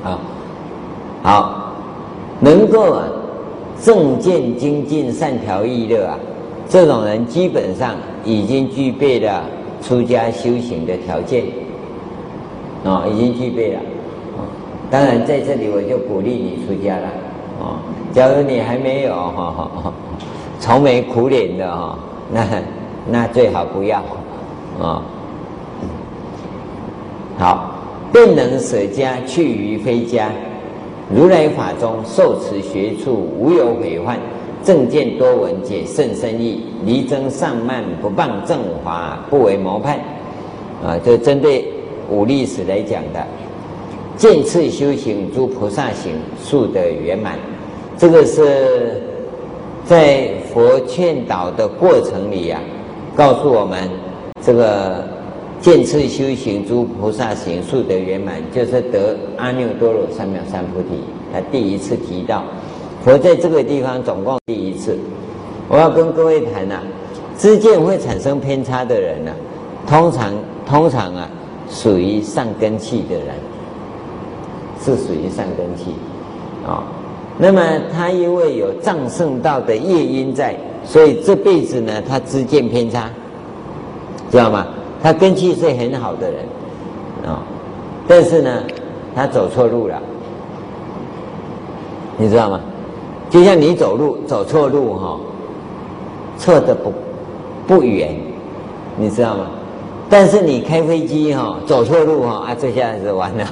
[0.04, 0.18] 啊，
[1.22, 1.72] 好，
[2.40, 3.04] 能够啊
[3.82, 6.18] 正见精进善调意乐啊，
[6.68, 9.44] 这种人基本上已经具备了
[9.82, 11.44] 出家修行的条件，
[12.84, 13.80] 啊，已经具备了。
[14.90, 17.06] 当然在这里我就鼓励你出家了，
[17.60, 17.80] 啊，
[18.12, 19.92] 假如你还没有哈哈，
[20.60, 21.98] 愁眉苦脸的哈，
[22.32, 22.46] 那
[23.08, 23.98] 那最好不要，
[24.80, 25.02] 啊，
[27.38, 27.72] 好。
[28.12, 30.30] 便能舍家去于非家，
[31.14, 34.16] 如来法中受持学处无有毁患，
[34.66, 39.96] 正见多闻解甚深义，离增上慢不谤正法不为谋叛，
[40.84, 41.64] 啊，这针对
[42.10, 43.24] 五力史来讲的，
[44.16, 47.38] 见次修行诸菩萨行速得圆满，
[47.96, 49.00] 这个是
[49.84, 53.88] 在佛劝导的过程里呀、啊，告诉我们
[54.42, 55.14] 这个。
[55.58, 61.00] 见次修行诸菩萨行速得圆满，就是得阿耨多罗三藐三菩提。
[61.32, 62.44] 他第一次提到，
[63.06, 64.98] 佛在这个地方总共第一次。
[65.68, 66.80] 我要跟各位谈呐、
[67.38, 69.30] 知见会产生偏差的人呢、
[69.86, 70.34] 通常
[70.66, 71.28] 通常啊，
[71.70, 73.36] 属于上根器的人，
[74.80, 75.94] 是属于上根器
[76.66, 76.82] 啊、哦。
[77.38, 83.08] 那么他因为有藏圣道的业因在，所以这辈子呢，他知见偏差，
[84.32, 84.66] 知道吗？
[85.00, 86.40] 他根器是很好的人，
[87.24, 87.40] 啊、
[88.08, 88.64] 但是呢，
[89.14, 89.96] 他走错路了，
[92.16, 92.60] 你知道吗？
[93.28, 95.20] 就像你走路走错路哈、哦，
[96.38, 96.92] 错的不
[97.66, 98.14] 不远，
[98.96, 99.46] 你知道吗？
[100.08, 103.44] 但是你开飞机哈、哦，走错路哈、哦，啊，这下子完了，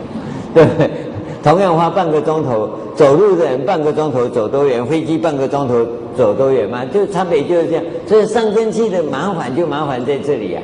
[0.54, 0.90] 对不对？
[1.42, 6.84] 同样花半个钟头，走路的人半个钟头走多远，飞机半个钟头走多远嘛？
[6.86, 10.60] 就差别就是这样，所以上根器的麻烦就麻烦在这里呀、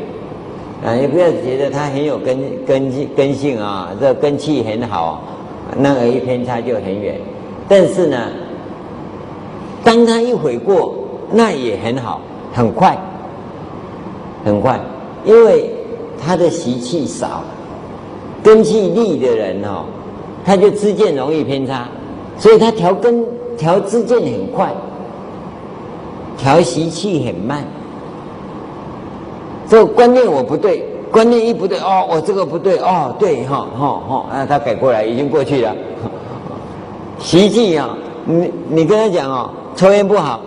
[0.85, 0.89] 啊。
[0.89, 5.23] 啊，你不要觉得它很有根根根性啊，这根气很好，
[5.77, 7.17] 那个一偏差就很远。
[7.69, 8.17] 但是呢，
[9.83, 10.95] 当他一悔过，
[11.33, 12.21] 那也很好，
[12.53, 12.99] 很快，
[14.45, 14.79] 很快，
[15.25, 15.71] 因为
[16.23, 17.43] 他的习气少，
[18.43, 19.85] 根器利的人哦，
[20.45, 21.89] 他就知见容易偏差，
[22.39, 23.25] 所以他调根
[23.57, 24.73] 调知见很快，
[26.37, 27.65] 调习气很慢。
[29.69, 35.75] 这个观念我不对，观念一不对哦，我这个不对哦，对哈，哈哈，啊，他改过来已经过去了。
[37.21, 40.43] 习气啊，你你跟他讲哦，抽烟不好，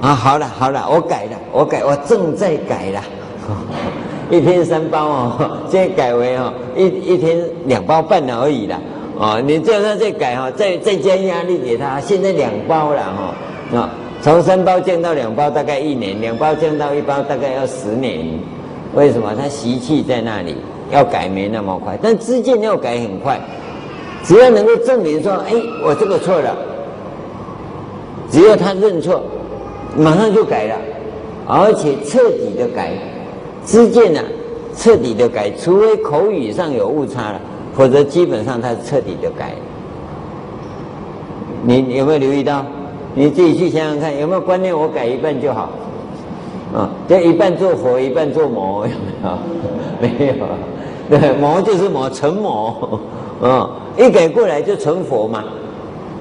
[0.00, 3.00] 啊，好了好了，我改了，我改，我正在改了，
[4.28, 8.76] 一天三包哦， 现在改为哦，一一天两包半而已了，
[9.20, 13.90] 哦，你叫他再改哈，再再加压力给他，现在两包了哈，啊。
[14.20, 18.26] 从三包降到两包，大概一年；两包降到一包，大概要十年。
[18.94, 19.32] 为什么？
[19.40, 20.56] 他习气在那里，
[20.90, 23.38] 要改没那么快，但知见要改很快。
[24.24, 25.52] 只要能够证明说，哎，
[25.84, 26.56] 我这个错了，
[28.30, 29.22] 只要他认错，
[29.96, 30.76] 马上就改了，
[31.46, 32.92] 而且彻底的改。
[33.64, 34.20] 知见呢，
[34.76, 37.40] 彻底的改，除非口语上有误差了，
[37.74, 39.54] 否则基本上他彻底的改。
[41.62, 42.64] 你，你有没有留意到？
[43.14, 44.76] 你自己去想想看，有没有观念？
[44.78, 45.70] 我改一半就好，
[46.74, 48.92] 啊，就一半做佛，一半做魔，有
[50.00, 50.36] 没有？
[51.10, 53.00] 没有，对，魔就是魔，成魔，
[53.40, 55.42] 啊，一改过来就成佛嘛。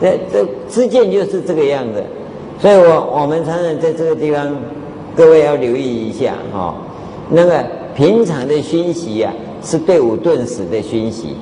[0.01, 2.03] 这这知见就是这个样子，
[2.59, 4.55] 所以我我们常常在这个地方，
[5.15, 6.75] 各位要留意一下哈。
[7.29, 7.63] 那个
[7.95, 11.35] 平常的熏习啊，是对五顿时的熏习。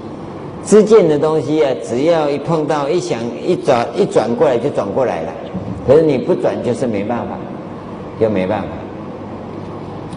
[0.66, 5.34] 知见的东西啊，只要一碰到一想一转一转过来就转过来了，
[5.86, 7.38] 可是你不转就是没办法，
[8.20, 8.68] 就没办法。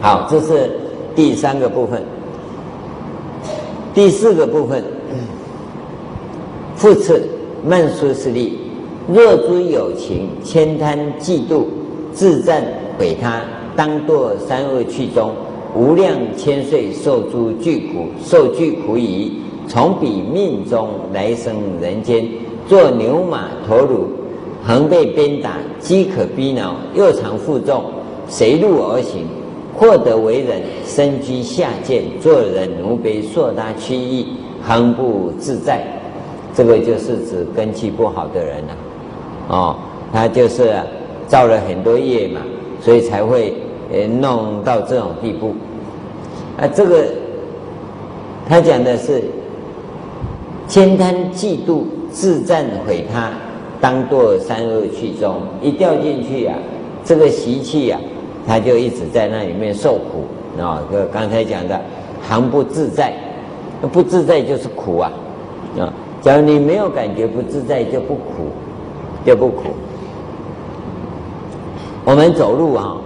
[0.01, 0.71] 好，这是
[1.17, 2.03] 第三个部分。
[3.93, 4.85] 第四个部分，
[6.77, 7.29] 复次
[7.69, 8.53] 曼殊室利，
[9.13, 11.65] 若诸有情慳贪嫉妒
[12.13, 12.63] 自赞
[12.97, 13.43] 毁他，
[13.75, 15.33] 当堕三恶趣中，
[15.75, 19.41] 无量千岁受诸具苦，受具苦已。
[19.67, 22.25] 从彼命中来生人间，
[22.69, 23.97] 做牛马驼驴，
[24.65, 27.83] 恒被鞭打，饥渴逼恼，又常负重，
[28.29, 29.27] 随路而行，
[29.75, 34.29] 获得为人，身居下贱，做人奴婢，硕大屈意，
[34.63, 35.85] 恒不自在。
[36.57, 38.73] 这个就是指根气不好的人了，
[39.49, 39.77] 啊，哦，
[40.13, 40.73] 他就是
[41.29, 42.41] 造了很多业嘛，
[42.81, 43.55] 所以才会
[43.93, 45.55] 呃弄到这种地步。
[46.59, 47.05] 啊，这个
[48.49, 49.23] 他讲的是。
[50.69, 53.31] 慳贪嫉妒自赞毁他，
[53.81, 55.37] 当堕三恶趣中。
[55.63, 56.59] 一掉进去、啊，
[57.05, 57.97] 这个习气呀，
[58.49, 60.25] 他就一直在那里面受苦
[60.61, 60.83] 啊。
[60.91, 61.81] 就刚才讲的，
[62.29, 63.13] 恒不自在，
[63.93, 65.13] 不自在就是苦啊！
[66.27, 68.51] 假如你没有感觉不自在，就不苦，
[69.25, 69.63] 就不苦。
[72.05, 72.97] 我们走路啊，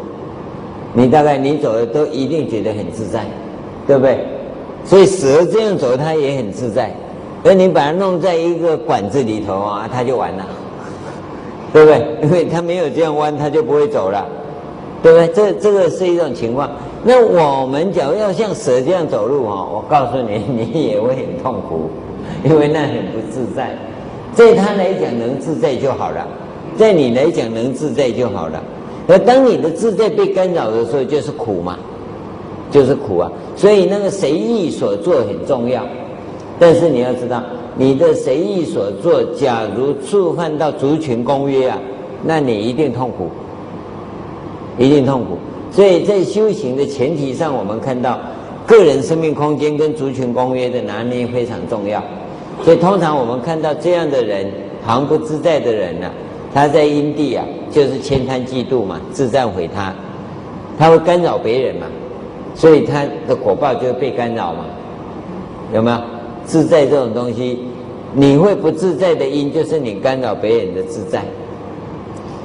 [0.94, 3.26] 你大概你走的都一定觉得很自在，
[3.86, 4.24] 对不对？
[4.86, 6.90] 所以蛇这样走，它也很自在。
[7.44, 10.46] 而你把它弄在一个管子里头啊，它就完了，
[11.74, 12.02] 对不对？
[12.22, 14.26] 因为它没有这样弯，它就不会走了，
[15.02, 15.28] 对不对？
[15.28, 16.70] 这这个是一种情况。
[17.04, 21.90] 那我们假如要像蛇这样走路啊，我告诉你，你也会很痛苦，
[22.44, 23.76] 因为那很不自在。
[24.32, 26.26] 在他来讲能自在就好了，
[26.76, 28.62] 在你来讲能自在就好了。
[29.08, 31.76] 而当你的自在被干扰的时候，就是苦嘛，
[32.70, 33.30] 就是苦啊。
[33.56, 35.82] 所以那个随意所作很重要。
[36.60, 37.42] 但是你要知道，
[37.76, 41.78] 你的随意所作，假如触犯到族群公约啊，
[42.22, 43.28] 那你一定痛苦，
[44.78, 45.38] 一定痛苦。
[45.72, 48.18] 所以在修行的前提上，我们看到
[48.66, 52.02] 个人生命空间跟族群公约的拿捏非常重要。
[52.62, 54.46] 所以通常我们看到这样的人，
[54.86, 56.12] 恒不自在的人呢、啊，
[56.54, 59.94] 他在因地啊，就是慳贪嫉妒嘛，自赞毁他，
[60.78, 61.86] 他会干扰别人嘛，
[62.54, 64.64] 所以他的果报就会被干扰嘛，
[65.74, 65.98] 有没有？
[66.46, 67.60] 自在这种东西，
[68.12, 71.22] 你会不自在的因，就是你干扰别人的自在。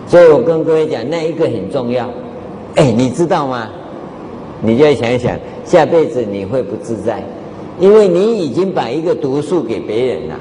[0.06, 2.08] 所以我跟各位讲，那一个很重要。
[2.76, 3.68] 哎，你知道吗？
[4.62, 7.22] 你就要想一想，下辈子你会不自在，
[7.80, 10.36] 因为你已经把一个毒素给别人了，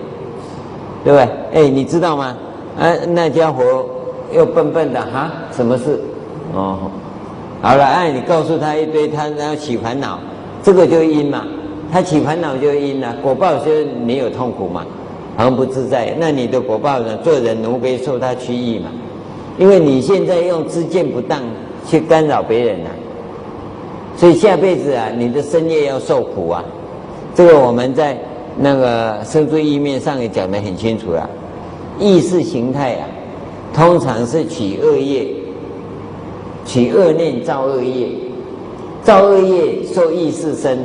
[1.02, 1.28] 对不对？
[1.54, 2.36] 哎，你知道吗？
[2.78, 3.86] 啊，那家伙
[4.32, 5.98] 又笨笨的哈，什么事？
[6.54, 6.90] 哦，
[7.62, 10.20] 好了，哎，你告诉他一堆，他然后起烦恼，
[10.62, 11.44] 这个就因嘛。
[11.92, 14.84] 他起烦恼就因了，果报就是你有痛苦嘛，
[15.36, 16.12] 很不自在。
[16.18, 17.16] 那你的果报呢？
[17.18, 18.88] 做人奴婢受他屈意嘛，
[19.58, 21.40] 因为你现在用知见不当
[21.86, 22.90] 去干扰别人了，
[24.16, 26.64] 所以下辈子啊，你的身业要受苦啊。
[27.34, 28.16] 这个我们在
[28.58, 31.28] 那个生住意面上也讲得很清楚了。
[31.98, 33.08] 意识形态啊，
[33.74, 35.26] 通常是起恶业，
[36.64, 38.08] 起恶念造恶业，
[39.02, 40.78] 造恶业受意识身。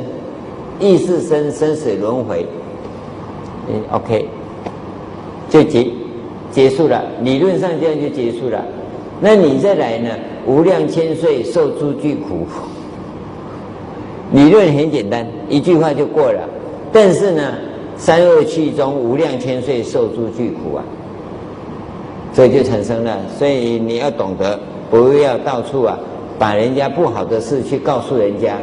[0.80, 2.46] 意识生生死轮回，
[3.68, 4.26] 嗯，OK，
[5.50, 5.86] 就结
[6.50, 7.04] 结束了。
[7.22, 8.64] 理论上这样就结束了。
[9.20, 10.08] 那你再来呢？
[10.46, 12.46] 无量千岁受诸具苦，
[14.32, 16.48] 理论很简单，一句话就过了。
[16.92, 17.54] 但是呢，
[17.96, 20.84] 三恶趣中无量千岁受诸具苦啊，
[22.32, 23.16] 所以就产生了。
[23.38, 24.58] 所以你要懂得，
[24.90, 25.98] 不要到处啊，
[26.38, 28.54] 把人家不好的事去告诉人家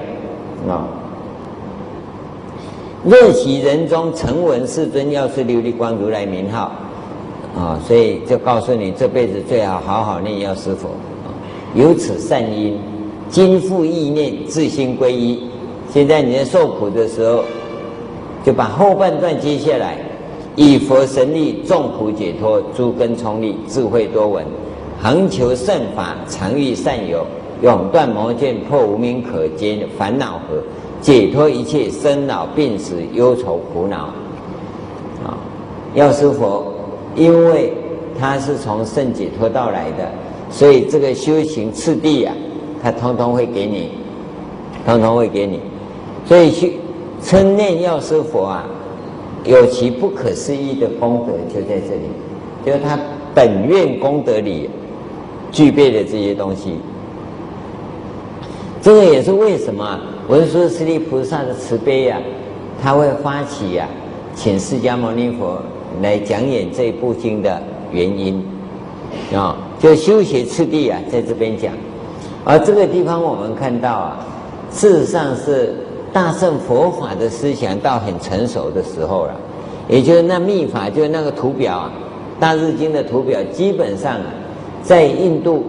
[0.68, 0.88] 啊。
[3.04, 6.72] 若昔人中曾闻世尊药师琉璃光如来名号，
[7.56, 10.90] 啊，所以就告诉你，这辈子最好好好念药师佛，
[11.76, 12.78] 有此善因，
[13.30, 15.47] 今复意念，自心皈依，
[15.90, 17.44] 现在你在受苦的时候，
[18.44, 19.98] 就把后半段接下来，
[20.56, 24.46] 以佛神力众苦解脱，诸根聪利，智慧多闻，
[25.02, 27.26] 恒求圣法，常遇善友，
[27.62, 30.62] 永断魔见，破无明可解烦恼河，
[31.02, 34.10] 解脱一切生老病死忧愁苦恼。
[35.26, 35.38] 啊，
[35.96, 36.74] 药师佛，
[37.16, 37.74] 因为
[38.20, 40.12] 他是从圣解脱道来的，
[40.50, 42.36] 所以这个修行次第啊，
[42.84, 43.92] 他通通会给你，
[44.86, 45.60] 通通会给你。
[46.28, 46.78] 所以去
[47.24, 48.66] 称念药师佛啊。
[49.46, 52.10] 有其不可思议的功德就在这里，
[52.66, 53.00] 就是他
[53.34, 54.70] 本愿功德里
[55.54, 56.74] 具备的这些东西。
[58.82, 59.98] 这个也是为什么
[60.28, 62.20] 文殊师利菩萨的慈悲呀、啊，
[62.84, 65.62] 他会发起呀、啊，请释迦牟尼佛
[66.02, 67.62] 来讲演这部经的
[67.94, 68.44] 原因
[69.34, 71.72] 啊，就修学次第啊，在这边讲。
[72.44, 74.26] 而这个地方我们看到啊，
[74.72, 75.87] 事实上是。
[76.18, 79.36] 大乘佛法的思想到很成熟的时候了，
[79.88, 81.92] 也就是那密法，就是那个图表啊，
[82.42, 84.26] 《大日经》的图表，基本上啊，
[84.82, 85.64] 在印度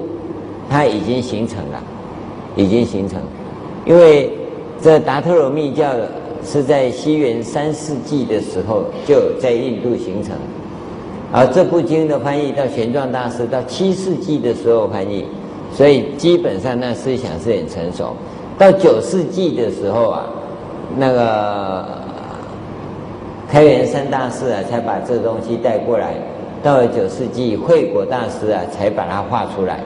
[0.70, 1.82] 它已经形成了，
[2.57, 3.20] 已经形成。
[3.84, 4.32] 因为
[4.80, 5.90] 这达特罗密教
[6.42, 10.34] 是在西元三世纪的时候就在印度形成，
[11.30, 15.26] 而这部经的翻译到玄奘大师到七世纪的时候翻译，
[15.74, 18.16] 所以基本上那思想是很成熟。
[18.57, 20.24] 到九世纪的时候啊。
[20.97, 21.84] 那个
[23.51, 26.14] 开元三大士啊，才把这东西带过来。
[26.62, 29.80] 到了九世纪，慧果大师啊，才把它画出来。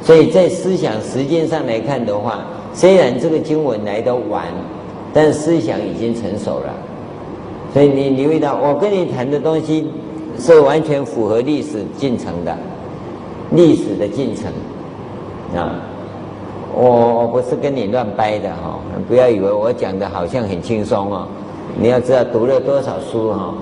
[0.00, 4.44] 所以在思想时间上来看的话，虽然这个经文来得晚，
[5.12, 6.72] 但思想已经成熟了。
[7.74, 9.90] 所以你留意到，我跟你谈的东西
[10.38, 12.56] 是完全符合历史进程的，
[13.50, 14.46] 历史的进程
[15.60, 15.74] 啊。
[16.80, 21.26] 我我不是跟你乱掰的哈，不要以为我讲的好像很轻松哦。
[21.76, 23.52] 你要知道读了多少书哈，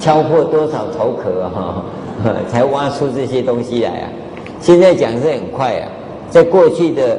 [0.00, 1.84] 敲破多少头壳哈，
[2.48, 4.08] 才挖出这些东西来啊。
[4.60, 5.86] 现在讲是很快啊，
[6.28, 7.16] 在过去的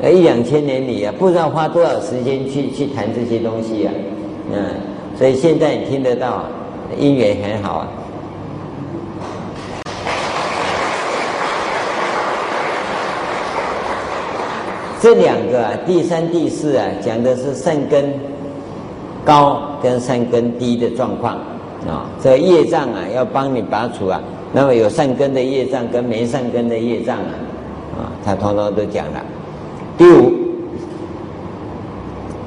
[0.00, 3.92] 呃一两千年里啊，不知道花多少时间去去谈这些东西啊。
[4.52, 4.64] 嗯，
[5.18, 6.44] 所以现在你听得到，
[6.96, 7.88] 因缘很好啊。
[15.00, 18.12] 这两个啊，第三、第四啊，讲的是善根
[19.24, 21.34] 高跟善根低的状况
[21.86, 22.08] 啊。
[22.22, 24.20] 这业障啊，要帮你拔除啊。
[24.52, 27.32] 那么有善根的业障跟没善根的业障啊，
[27.98, 29.22] 啊，他通通都讲了。
[29.98, 30.32] 第五，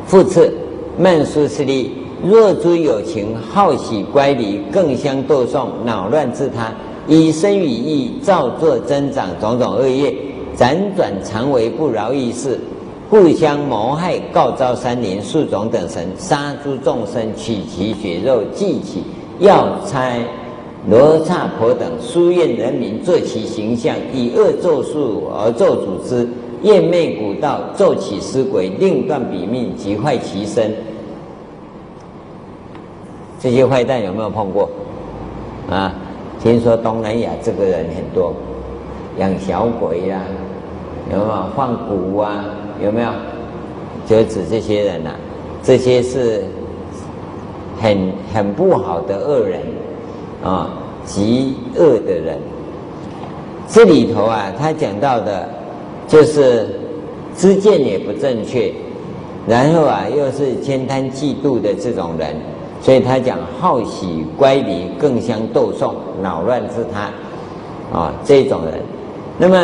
[0.08, 0.52] 复次，
[0.98, 1.92] 曼殊室利，
[2.24, 6.72] 若诸有情好喜乖离，更相斗讼，恼乱自他，
[7.08, 10.16] 以身语意造作增长种种恶业。
[10.58, 12.60] 辗转常为不饶益事，
[13.12, 19.04] 互相谋害，告召山林、树种等神，杀诸众生，取其血肉，祭起
[19.40, 20.18] 药差
[20.90, 26.28] 罗刹婆等，书宴人民，作其形象，以恶咒术而咒诅之，
[26.64, 30.74] 厌魅古道，奏起尸鬼，令断彼命，及坏其身。
[33.40, 34.68] 这些坏蛋有没有碰过？
[35.70, 35.94] 啊，
[36.42, 38.34] 听说东南亚这个人很多，
[39.20, 40.22] 养小鬼呀、
[41.12, 42.46] 有没有放蛊啊？
[42.84, 43.10] 有没有？
[44.06, 45.16] 就指这些人呐、啊，
[45.62, 46.44] 这些是
[47.82, 49.62] 很很不好的恶人
[50.44, 50.70] 啊，
[51.06, 52.38] 极恶的人。
[53.68, 55.50] 这里头啊，他讲到的，
[56.08, 56.80] 就是
[57.36, 58.72] 知见也不正确，
[59.46, 62.34] 然后啊，又是慳贪嫉妒的这种人，
[62.82, 68.80] 所以他讲好喜乖离，更相斗讼，恼乱自他啊，这种人，
[69.38, 69.58] 那么。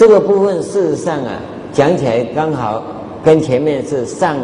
[0.00, 1.32] 这个部分事实上啊，
[1.74, 2.82] 讲起来刚好
[3.22, 4.34] 跟前面是上、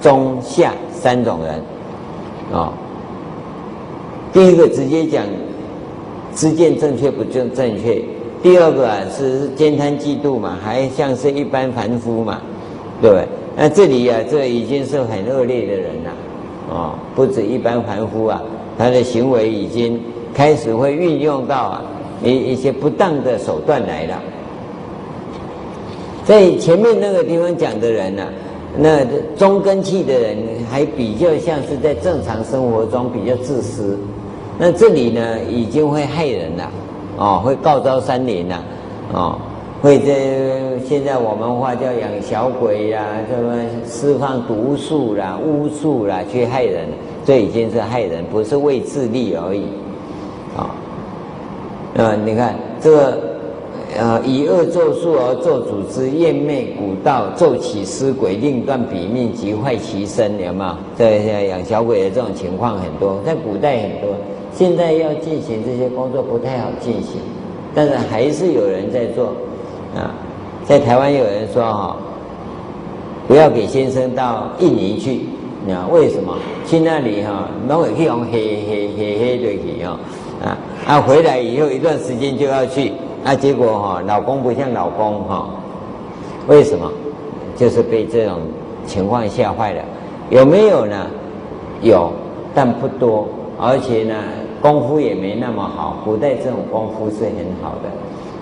[0.00, 1.54] 中、下三种人，
[2.52, 2.72] 啊、哦，
[4.32, 5.24] 第一个直接讲
[6.34, 8.02] 知见正确不正正确，
[8.42, 12.40] 第二个啊是慳贪嫉妒嘛，还像是一般凡夫嘛，
[13.00, 13.28] 对不对？
[13.56, 18.42] 那这里啊，这已经是很恶劣的人了，啊、不止一般凡夫啊，
[18.76, 20.00] 他的行为已经
[20.34, 21.82] 开始会运用到啊
[22.24, 24.20] 一一些不当的手段来了。
[26.26, 28.24] 在前面那个地方讲的人呢、
[28.76, 28.98] 那
[29.36, 30.36] 中根气的人
[30.68, 33.96] 还比较像是在正常生活中比较自私，
[34.58, 36.68] 那这里呢已经会害人了，
[37.16, 38.64] 哦，会告召山林了，
[39.12, 39.38] 哦，
[39.80, 40.14] 会在
[40.84, 43.56] 现在我们话叫养小鬼呀、什么
[43.88, 46.88] 释放毒素啦、巫术啦去害人，
[47.24, 49.62] 这已经是害人，不是为自利而已，
[50.56, 50.74] 啊、
[51.94, 53.35] 哦，啊，你看这个。
[53.98, 60.70] 呃，以恶作术而作主之，厌魅蛊道，奏起尸鬼，令断笔命及坏其身，有没有？
[60.98, 64.14] 这养小鬼的这种情况很多，在古代很多，
[64.52, 67.20] 现在要进行这些工作不太好进行，
[67.74, 69.28] 但是还是有人在做
[69.94, 70.14] 啊。
[70.64, 71.96] 在台湾有人说哈，
[73.26, 75.20] 不要给先生到印尼去，
[75.64, 76.36] 你知道为什么？
[76.66, 79.98] 去那里哈，那会用黑黑黑黑的去啊
[80.44, 81.00] 啊啊！
[81.00, 82.92] 回来以后一段时间就要去。
[83.24, 85.48] 那、啊、结果哈，老公不像老公哈，
[86.46, 86.90] 为什么？
[87.56, 88.38] 就是被这种
[88.86, 89.82] 情况吓坏了。
[90.30, 91.06] 有没有呢？
[91.80, 92.12] 有，
[92.54, 93.26] 但不多，
[93.58, 94.14] 而且呢，
[94.60, 95.96] 功夫也没那么好。
[96.04, 97.90] 古代这种功夫是很好的，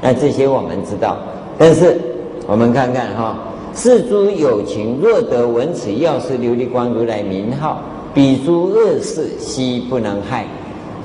[0.03, 1.17] 那这些我们知道。
[1.57, 2.01] 但是
[2.47, 3.39] 我们看看哈，
[3.75, 7.79] 是诸有情若得闻此药师琉璃光如来名号，
[8.13, 10.45] 彼诸恶事悉不能害。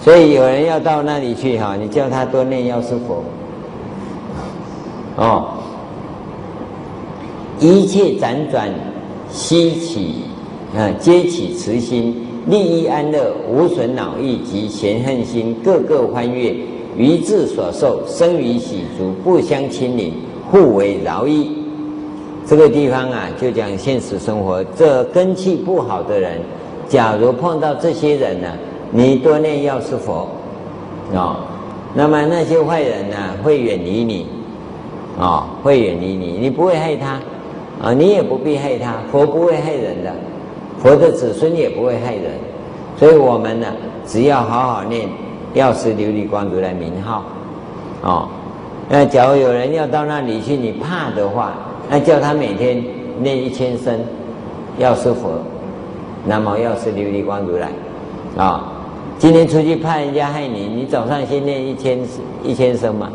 [0.01, 3.23] 所以有人要到那里去哈，你叫他多念药师佛。
[5.19, 5.49] 哦，
[7.59, 8.69] 一切辗转
[9.29, 10.23] 悉起，
[10.73, 12.15] 啊，皆起慈心，
[12.47, 16.55] 利益安乐，无损恼意及嫌恨心，个个欢悦，
[16.95, 20.13] 于自所受，生于喜足，不相亲邻，
[20.49, 21.51] 互为饶益。
[22.47, 26.39] 这个地方啊，就讲现实生活，这根气不好的人，
[26.87, 28.47] 假如碰到这些人呢，
[28.89, 30.29] 你多念药师佛，
[31.13, 31.45] 啊、
[31.93, 34.25] 那么那些坏人呢，会远离你。
[35.19, 37.19] 啊、会远离你，你不会害他，
[37.83, 38.95] 啊、你也不必害他。
[39.11, 40.13] 佛不会害人的，
[40.81, 42.31] 佛的子孙也不会害人，
[42.95, 43.67] 所以我们呢，
[44.07, 45.09] 只要好好念
[45.53, 47.23] 药师琉璃光如来名号，
[48.01, 48.29] 啊、
[48.87, 51.51] 那假如有人要到那里去，你怕的话，
[51.89, 52.81] 那叫他每天
[53.19, 53.99] 念一千声
[54.77, 55.31] 药师佛，
[56.25, 57.69] 那么药师琉璃光如来，
[58.37, 58.71] 啊、
[59.17, 61.99] 今天出去怕人家害你，你早上先念一千
[62.41, 63.09] 一千声嘛，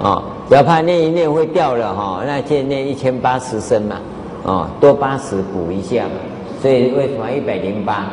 [0.00, 0.22] 哦。
[0.48, 3.96] 只要怕念一念会掉了哈，那先念一千八十升嘛，
[4.44, 6.12] 哦，多八十补一下嘛，
[6.62, 8.06] 所以为什么一百零八？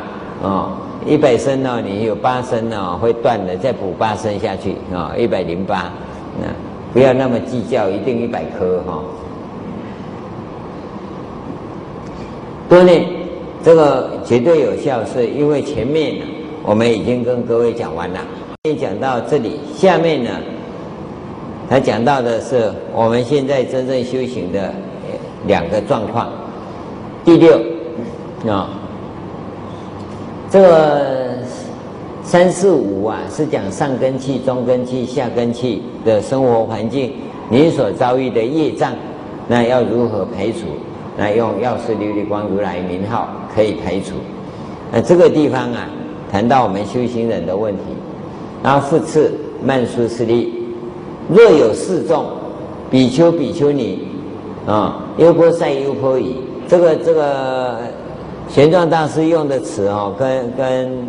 [0.44, 0.72] 哦，
[1.06, 5.90] 一百升呢，你有八升呢会断的，再补八升下去啊，一百零八，
[6.42, 6.48] 那
[6.92, 9.00] 不要那么计较，一定一百颗哈。
[12.68, 13.06] 多念
[13.64, 16.26] 这个绝对有效，是因为前面呢
[16.64, 18.20] 我们已经跟各位讲完了，
[18.66, 20.32] 先讲到这里，下面呢。
[21.68, 24.72] 他讲到的是我们现在真正修行的
[25.48, 26.30] 两个状况。
[27.24, 27.60] 第六
[28.48, 28.70] 啊，
[30.52, 31.40] 这个
[32.24, 37.14] 三四五啊，是讲上根器、中根器、下根器的生活环境，
[37.50, 38.94] 你所遭遇的业障，
[39.48, 40.68] 那要如何排除？
[41.18, 44.14] 那用药师琉璃光如来名号可以排除。
[44.92, 45.90] 那这个地方啊，
[46.32, 47.82] 谈到我们修行人的问题，
[48.62, 50.55] 然后复次曼殊室利。
[51.28, 52.24] 若有四众，
[52.92, 54.08] 比丘、比丘尼，
[54.68, 56.36] 啊，优婆塞、优婆夷，
[56.68, 57.78] 这个这个
[58.48, 61.08] 玄奘大师用的词哦，跟跟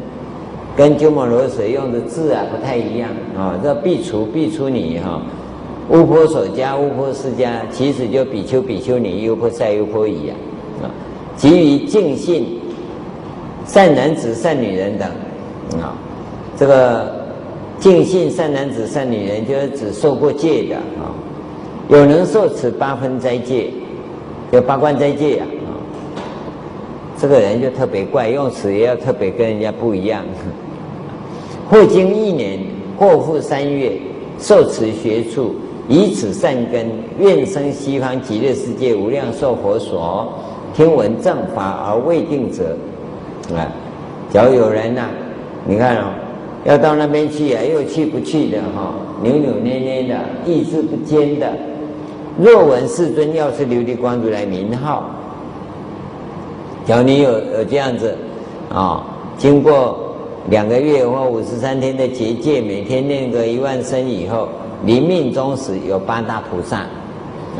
[0.74, 3.60] 跟鸠摩罗什用的字啊不太一样啊。
[3.62, 5.20] 这苾刍、苾刍尼哈，
[5.90, 10.36] 鄔波索迦、鄔波斯迦，其实就比丘、比丘尼、优婆塞、优婆夷啊，
[10.82, 10.88] 啊，
[11.36, 12.58] 及于净信
[13.66, 15.06] 善男子、善女人等，
[15.82, 15.92] 啊，
[16.56, 17.25] 这个。
[17.78, 21.12] 净信善男子、善女人，就是指受过戒的啊。
[21.88, 23.70] 有人受持八分斋戒，
[24.50, 25.46] 有八关斋戒啊。
[27.18, 30.24] 这个人就特别怪，用词也要特别跟人家不一样。
[31.70, 32.60] 或经一年，
[32.98, 33.92] 或复三月，
[34.38, 35.54] 受持学处，
[35.88, 36.86] 以此善根，
[37.18, 40.32] 愿生西方极乐世界无量寿佛所，
[40.74, 42.76] 听闻正法而未定者，
[43.54, 43.70] 啊，
[44.30, 45.08] 假如有人呐、
[45.66, 46.04] 你看哦。
[46.66, 48.92] 要到那边去啊，又去不去的哈，
[49.22, 51.52] 扭扭捏捏的，意志不坚的。
[52.36, 55.08] 若闻世尊药师琉璃光如来名号，
[56.84, 58.16] 假如你有有这样子
[58.68, 59.06] 啊，
[59.38, 60.16] 经过
[60.50, 64.48] 两个月或五十三天的结界，每天念个一万声以后，
[64.84, 66.84] 临命终时有八大菩萨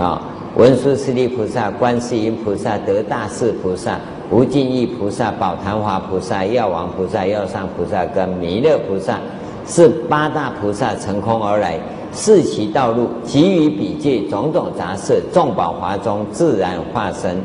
[0.02, 0.20] 啊，
[0.56, 4.00] 文殊师利菩萨、观世音菩萨、得大士菩萨。
[4.30, 9.18] 无尽意菩萨、宝昙华菩萨、药王菩萨、药上菩萨跟弥勒菩萨，
[9.66, 11.78] 是八大菩萨乘空而来，
[12.12, 17.40] 示其道路，给予彼界种种杂色，众宝华中自然化身。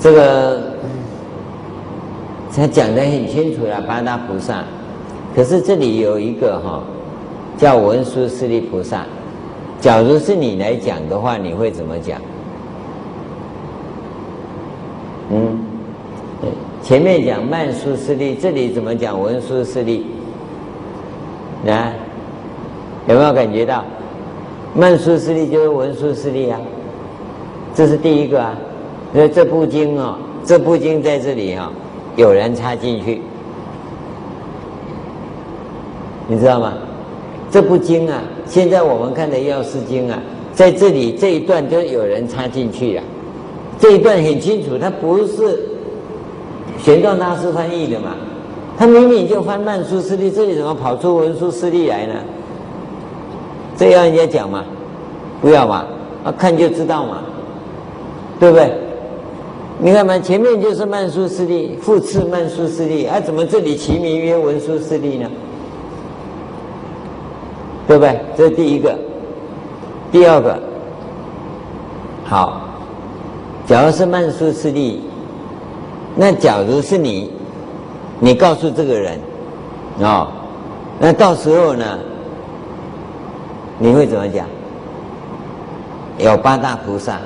[0.00, 0.60] 这个
[2.52, 4.64] 他讲得很清楚了，八大菩萨。
[5.34, 6.82] 可是这里有一个哈，
[7.56, 9.06] 叫文殊师利菩萨。
[9.80, 12.20] 假如是你来讲的话，你会怎么讲？
[15.32, 15.58] 嗯，
[16.82, 20.04] 前面讲曼殊室利，这里怎么讲文殊室利？
[21.64, 21.94] 来，
[23.06, 23.84] 有没有感觉到
[24.74, 26.58] 曼殊室利就是文殊师利啊，
[27.74, 28.58] 这是第一个啊。
[29.12, 31.74] 所以这部经啊、哦，这部经在这里啊、哦，
[32.16, 33.20] 有人插进去，
[36.26, 36.72] 你知道吗？
[37.50, 40.18] 这部经啊，现在我们看的《药师经》啊，
[40.54, 43.02] 在这里这一段就有人插进去了。
[43.80, 45.58] 这一段很清楚，他不是
[46.78, 48.10] 玄奘大师翻译的嘛？
[48.78, 52.14] 他明明就翻曼殊师利，这里怎么跑出文殊师利来呢？
[53.76, 54.64] 这要人家讲吗？
[55.40, 55.86] 不要嘛，
[56.24, 57.22] 啊，看就知道嘛，
[58.38, 58.70] 对不对？
[59.78, 65.26] 你看嘛，前面就是曼殊师利，复次曼殊师利，啊，怎么这里其名曰文殊师利呢？
[67.88, 68.20] 对不对？
[68.36, 68.94] 这是第一个。
[70.12, 70.58] 第二个，
[72.24, 72.60] 好，
[73.70, 75.00] 假如是曼殊师利，
[76.16, 77.30] 那假如是你，
[78.18, 79.12] 你告诉这个人，
[80.02, 80.28] 啊、哦，
[80.98, 81.84] 那到时候呢，
[83.78, 84.44] 你会怎么讲？
[86.18, 87.20] 有八大菩萨，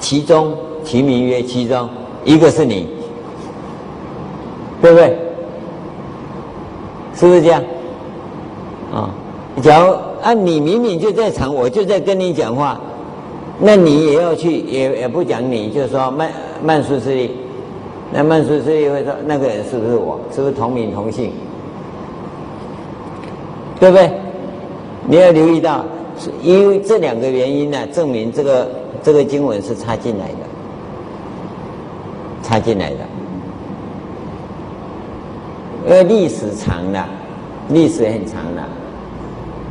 [0.00, 0.52] 其中
[0.82, 1.88] 其名曰其中
[2.24, 2.88] 一个是你，
[4.80, 5.16] 对不对？
[7.14, 7.62] 是不是这样？
[8.92, 9.10] 啊、哦，
[9.62, 9.94] 假如
[10.24, 12.80] 啊，你明明就在场，我就在跟你讲话，
[13.64, 16.28] 那你也要去，也也不讲你，就说曼
[16.64, 17.30] 曼殊室利，
[18.12, 20.18] 那曼殊室利会说那个人是不是我？
[20.34, 21.32] 是不是同名同姓？
[23.78, 24.10] 对不对？
[25.06, 25.84] 你要留意到。
[26.42, 28.68] 因为这两个原因呢，证明这个
[29.02, 30.36] 这个经文是插进来的，
[32.42, 32.96] 插进来的。
[35.88, 37.08] 因为历史长了，
[37.70, 38.68] 历史很长了，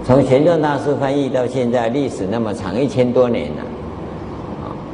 [0.03, 3.63] 从玄奘大师翻译到现在，历史那么长，一千多年了。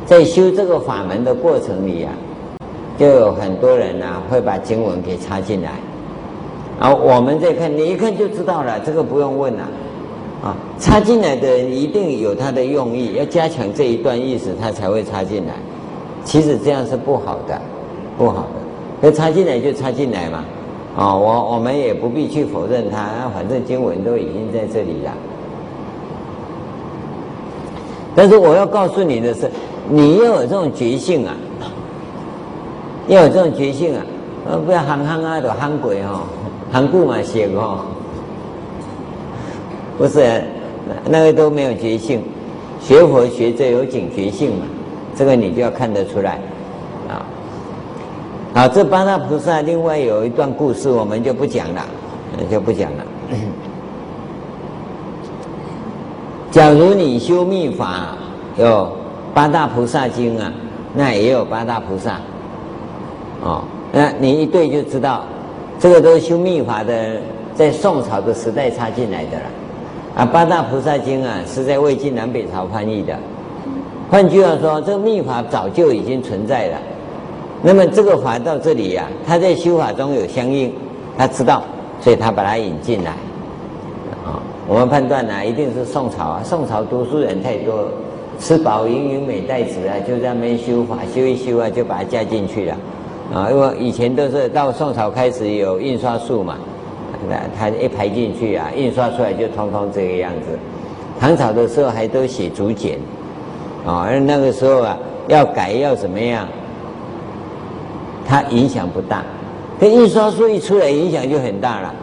[0.07, 2.13] 在修这个法门的过程里啊，
[2.97, 5.73] 就有很多人啊会把经文给插进来，
[6.79, 9.67] 然后我们再看，你一看就知道了，这个不用问了。
[10.41, 15.53] 啊，插进来的人一定有他的用意，要加强这一段意思，他才会插进来。
[16.23, 17.59] 其实这样是不好的，
[18.17, 18.49] 不好的。
[19.01, 20.45] 那插进来就插进来嘛，
[20.95, 25.11] 啊，我我们也不必去否认他，反正经文都已经在这里了。
[28.15, 29.49] 但是我要告诉你的是，
[29.89, 31.33] 你要有这种觉性啊，
[33.07, 34.01] 要有这种觉性啊，
[34.49, 36.23] 呃，不要憨憨啊，都憨鬼哦，
[36.71, 37.85] 憨固嘛，写哦。
[39.97, 40.43] 不是，
[41.05, 42.21] 那个都没有觉性，
[42.81, 44.65] 学佛学者有警觉性嘛，
[45.15, 46.39] 这个你就要看得出来，
[47.09, 47.25] 啊，
[48.53, 51.81] 好，这八大菩萨另外有一段故事，我们就不讲了，
[52.51, 53.03] 就不讲了。
[56.51, 58.15] 假如你修密法
[58.57, 58.91] 有
[59.37, 60.51] 八大菩萨经啊，
[60.95, 62.19] 那也有八大菩萨，
[63.43, 63.61] 哦，
[63.91, 65.25] 那你一对就知道，
[65.77, 67.17] 这个都是修密法的，
[67.53, 69.43] 在宋朝的时代插进来的了。
[70.15, 73.15] 啊，八大菩萨经啊，是在魏晋南北朝翻译的。
[74.09, 76.79] 换句话说，这个密法早就已经存在了。
[77.61, 80.73] 那么这个法到这里呀、啊，他在修法中有相应，
[81.15, 81.61] 他知道，
[82.01, 83.11] 所以他把它引进来。
[84.25, 86.41] 啊，我们判断呢、一定是宋朝啊。
[86.43, 87.87] 宋朝读书人太多，
[88.39, 92.77] 吃饱芸芸美代子啊，就在那边修法，修一修啊，就把它加进去了。
[93.33, 96.55] 啊，因为以前都是到宋朝开始有印刷术嘛。
[97.27, 100.57] 那他一排进去啊，印刷出来就通通这个样子。
[101.19, 102.99] 唐朝的时候还都写竹简，
[103.85, 106.47] 啊，而那个时候啊，要改要怎么样，
[108.25, 109.23] 它影响不大。
[109.79, 111.93] 这印刷术一出来，影响就很大了。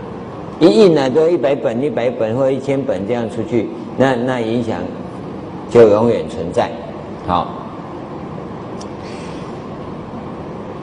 [0.58, 4.80] 一印呢，都一百本、一百本或一千本这样出去，那那影响
[5.70, 6.70] 就永远存在。
[7.26, 7.48] 好，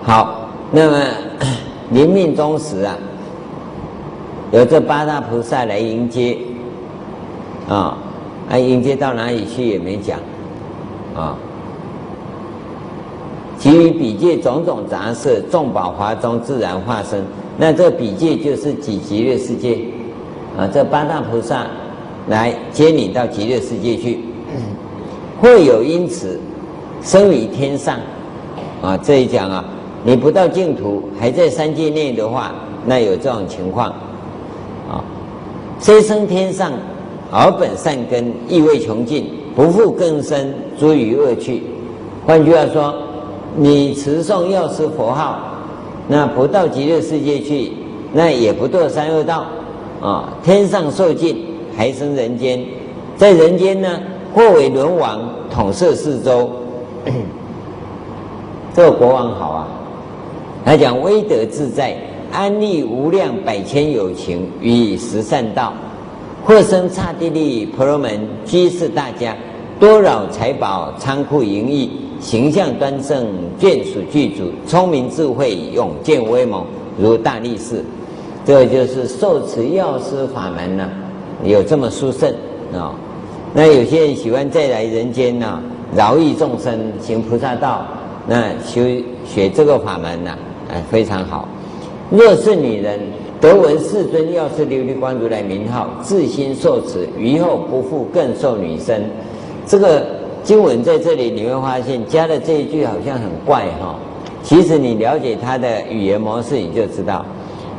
[0.04, 0.98] 好，那么
[1.92, 2.96] 临命终时啊。
[4.52, 6.38] 有这八大菩萨来迎接，
[7.70, 7.98] 啊，
[8.50, 10.20] 啊，迎接到哪里去也没讲，
[11.16, 11.38] 啊，
[13.58, 17.24] 其余比界种种杂色，众宝华中自然化身。
[17.58, 19.80] 那这比界就是几极乐世界，
[20.58, 21.66] 啊，这八大菩萨
[22.28, 24.20] 来接你到极乐世界去，
[25.40, 26.40] 会有因此
[27.02, 27.98] 生于天上，
[28.82, 29.66] 啊，这一讲啊，
[30.04, 32.54] 你不到净土，还在三界内的话，
[32.86, 33.90] 那有这种情况。
[34.90, 35.04] 啊
[35.80, 36.72] 虽生天上，
[37.32, 41.64] 而本善根亦未穷尽，不复更生诸余恶趣。
[42.24, 42.94] 换句话说，
[43.58, 45.40] 你持诵药师佛号，
[46.08, 47.72] 那不到极乐世界去，
[48.14, 49.48] 那也不堕三恶道
[50.00, 50.32] 啊。
[50.44, 52.64] 天上受尽，还生人间，
[53.18, 53.90] 在人间呢，
[54.34, 55.20] 或为轮王，
[55.50, 56.50] 统摄四周。
[58.74, 59.68] 这个国王好啊，
[60.64, 61.96] 他讲威德自在。
[62.34, 65.74] 安立无量百千有情，予以十善道，
[66.46, 69.36] 或生刹帝利婆罗门，居士大家，
[69.82, 73.28] 多扰财宝，仓库盈溢，形象端正，
[73.60, 76.64] 眷属具足，聪明智慧，勇健威猛，
[76.98, 77.84] 如大力士。
[78.46, 80.90] 这就是受持药师法门呢、
[81.44, 82.34] 有这么殊胜
[82.74, 82.96] 啊。
[83.54, 85.62] 那有些人喜欢再来人间呢、啊，
[85.96, 87.86] 饶益众生，行菩萨道，
[88.26, 88.82] 那修
[89.26, 90.38] 学这个法门呢、啊，
[90.74, 91.48] 哎，非常好。
[92.10, 93.00] 若是女人
[93.42, 99.04] 得闻世尊药师琉璃光如来名号，自心受持，于后不复更受女身。
[99.66, 100.06] 这个
[100.44, 103.96] 经文在这里你会发现加的这一句好像很怪哈，
[104.44, 107.26] 其实你了解它的语言模式，你就知道。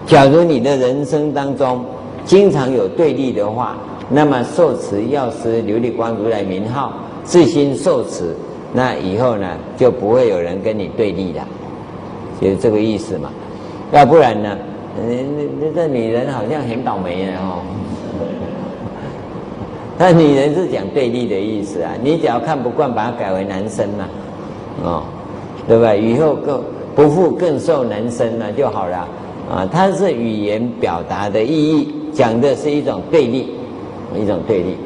[0.05, 1.83] 假如你的人生当中
[2.27, 3.77] 经常有对立的话，
[4.13, 6.93] 那么受持药师琉璃光如来名号，
[7.25, 8.37] 自心受持，
[8.75, 11.43] 那以后呢就不会有人跟你对立了，
[12.41, 13.31] 就是这个意思嘛。
[13.91, 14.57] 要不然呢？
[14.95, 15.17] 那
[15.59, 17.41] 那这女人好像很倒霉啊！
[17.41, 17.63] 哦，
[19.97, 21.93] 那女人是讲对立的意思啊。
[22.03, 24.09] 你只要看不惯，把它改为男生嘛，
[24.85, 25.03] 哦，
[25.67, 25.95] 对吧？
[25.95, 26.63] 以后更
[26.95, 29.09] 不复更受男生了就好了
[29.51, 29.67] 啊。
[29.73, 33.49] 它是语言表达的意义，讲的是一种对立，
[34.17, 34.77] 一种对立。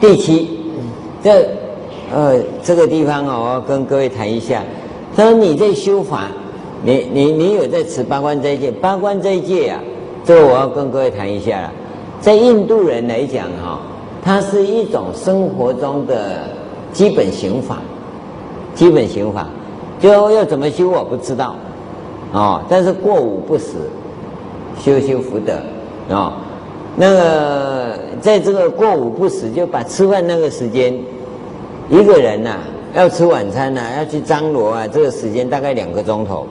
[0.00, 0.60] 第七，
[1.22, 1.48] 这
[2.14, 4.62] 呃这个地方哦，我要跟各位谈一下。
[5.16, 6.28] 他说：“你在修法，
[6.84, 8.70] 你你你有在持八关斋戒？
[8.70, 9.80] 八关斋戒啊，
[10.24, 11.72] 这我要跟各位谈一下了。
[12.20, 13.80] 在印度人来讲，哈，
[14.22, 16.42] 它是一种生活中的
[16.92, 17.78] 基本刑法，
[18.74, 19.46] 基本刑法，
[19.98, 21.54] 就要怎么修我不知道，
[22.32, 23.76] 哦，但是过午不食，
[24.78, 25.54] 修修福德，
[26.10, 26.34] 哦，
[26.96, 30.98] 那个在这个过午不食，就把吃饭那个时间，
[31.90, 32.58] 一个人呐、”
[32.96, 36.46] 要吃晚餐呐、要去张罗啊，这个时间大概两个钟头，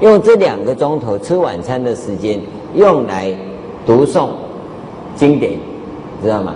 [0.00, 2.40] 用这两个钟头吃晚餐的时间
[2.76, 3.34] 用来
[3.84, 4.28] 读诵
[5.16, 5.58] 经典，
[6.22, 6.54] 知道吗？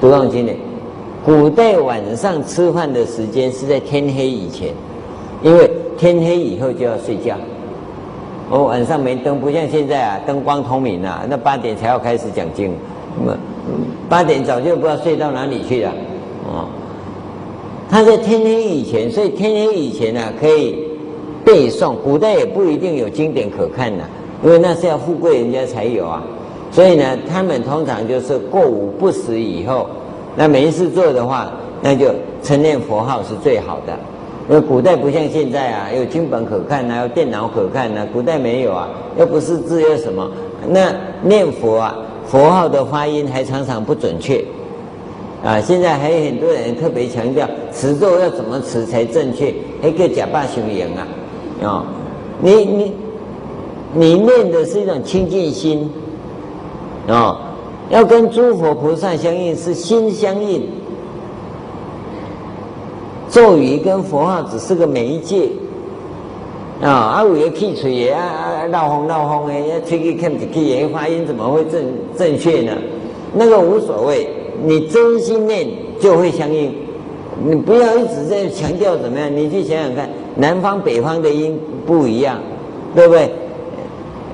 [0.00, 0.56] 读诵经典。
[1.24, 4.72] 古代晚上吃饭的时间是在天黑以前，
[5.42, 5.68] 因为
[5.98, 7.34] 天黑以后就要睡觉。
[8.50, 12.72] 哦，晚上没灯，不像现在啊，灯光通明啊，那八点才要开始讲经，
[13.24, 13.36] 那
[14.08, 15.92] 八点早就不知道睡到哪里去了，
[16.46, 16.66] 哦。
[17.90, 20.78] 他在天黑以前，所以天黑以前呢、可以
[21.44, 21.94] 背诵。
[22.04, 24.04] 古代也不一定有经典可看呐、
[24.44, 26.22] 因为那是要富贵人家才有啊。
[26.70, 29.86] 所以呢，他们通常就是过午不食以后，
[30.36, 31.50] 那没事做的话，
[31.82, 32.10] 那就
[32.42, 33.98] 称念佛号是最好的。
[34.48, 38.88] 因为古代不像现在啊，有经本可看啊，有电脑可看啊，古代没有啊，
[39.18, 40.30] 又不是字又什么，
[40.68, 40.90] 那
[41.22, 41.96] 念佛啊，
[42.26, 44.42] 佛号的发音还常常不准确。
[45.44, 51.06] 啊，现在还有很多人特别强调持咒要怎么持才正确，还个假扮雄赢啊！
[51.62, 51.84] 啊、哦，
[52.40, 52.92] 你你
[53.94, 55.88] 你念的是一种清净心
[57.06, 57.38] 啊、哦，
[57.88, 60.68] 要跟诸佛菩萨相应是心相应，
[63.38, 65.48] 咒语跟佛号只是个媒介
[66.82, 71.80] 啊，啊，为了气吹也啊啊闹哄闹哄的，要吹气看不起的，发音怎么会正
[72.16, 72.72] 正确呢？
[73.32, 74.28] 那个无所谓。
[74.64, 75.68] 你真心念
[76.00, 76.74] 就会相应，
[77.44, 82.40] 你不要一直在强调怎么样，你去想想看，南方北方的音不一样，
[82.92, 83.30] 对不对？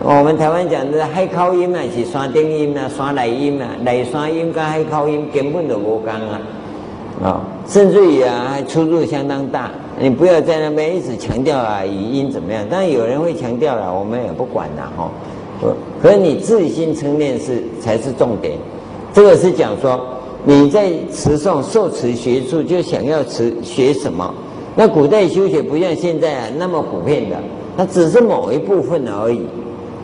[0.01, 6.41] 我们台湾讲的海口音啊，是山顶音啊，山内音啊，内山音跟海口音根本都无共啊，
[7.23, 9.71] 啊、甚至于啊，出入相当大。
[10.01, 12.67] 你不要在那边一直强调啊，语音怎么样？
[12.69, 15.11] 当然有人会强调了，我们也不管了哈。
[16.03, 18.59] 可是你自心称念是才是重点，
[19.13, 20.01] 这个是讲说。
[20.47, 24.35] 你在持诵受持学处，就想要持学什么？
[24.77, 27.37] 那古代修学不像现在啊那么普遍的，
[27.79, 29.41] 它只是某一部分而已。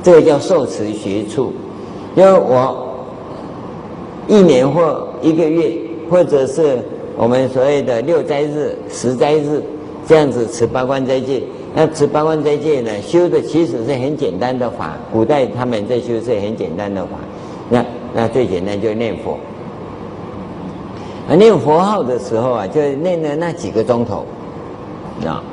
[0.02, 1.52] 这个叫受持学处。
[2.16, 3.04] 因为我
[4.28, 5.76] 一年或一个月，
[6.08, 6.78] 或者是
[7.20, 9.62] 我们所谓的六斋日、十斋日，
[10.06, 11.42] 这样子持八关斋戒。
[11.74, 14.96] 那持八关斋戒呢，修的其实是很简单的法。
[15.12, 17.10] 古代他们在修是很简单的法。
[17.68, 19.32] 那那最简单就是念佛。
[21.28, 24.24] 啊念佛号的时候啊，就念了那几个钟头，
[25.26, 25.44] 啊，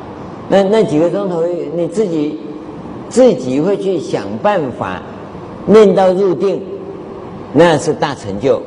[0.47, 1.43] 那那几个钟头，
[1.76, 2.39] 你自己
[3.09, 5.01] 自己会去想办法
[5.65, 6.61] 念到入定，
[7.51, 8.61] 那是大成就，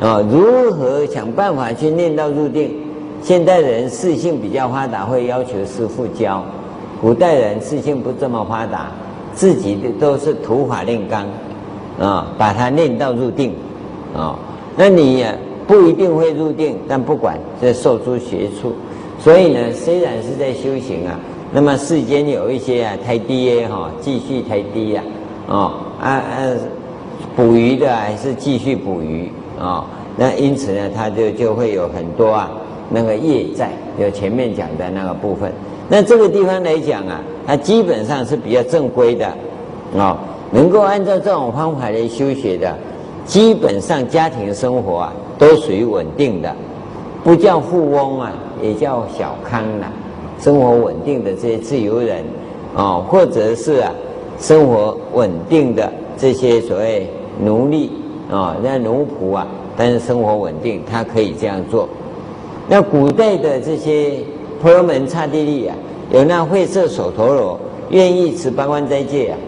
[0.00, 2.70] 啊，如何想办法去念到入定？
[3.22, 6.42] 现代人视性比较发达，会要求师父教；
[7.00, 8.92] 古代人视性不这么发达，
[9.34, 11.26] 自己的都是土法炼钢，
[11.98, 13.54] 啊，把它念到入定，
[14.14, 14.38] 啊，
[14.76, 15.36] 那你也？
[15.66, 18.72] 不一定会入定，但不管这受诸学处，
[19.18, 21.18] 所以呢，虽然是在修行啊，
[21.52, 25.02] 那么世间有一些啊，太低耶哈，继续太低呀，
[25.48, 26.38] 哦啊啊，
[27.34, 29.28] 捕鱼的还是继续捕鱼
[29.58, 29.84] 啊。
[30.16, 32.50] 那因此呢，他就就会有很多啊
[32.90, 35.52] 那个业债，就前面讲的那个部分。
[35.88, 39.26] 那这个地方来讲啊，它基本上是比较正规的
[39.96, 40.18] 啊，
[40.50, 42.74] 能够按照这种方法来修学的，
[43.24, 46.52] 基本上家庭生活啊都属于稳定的，
[47.22, 48.32] 不叫富翁啊，
[48.62, 49.92] 也叫小康了，
[50.40, 52.24] 生活稳定的这些自由人
[52.74, 53.92] 啊，或者是啊
[54.40, 57.08] 生活稳定的这些所谓
[57.44, 57.92] 奴隶
[58.30, 59.46] 啊，那奴仆啊。
[59.78, 61.86] 但是生活稳定，他可以这样做。
[62.66, 64.14] 那古代的这些
[64.60, 65.76] 婆罗门刹帝利啊，
[66.10, 67.60] 有那会舍手陀罗
[67.90, 69.38] 愿意持八关斋戒啊，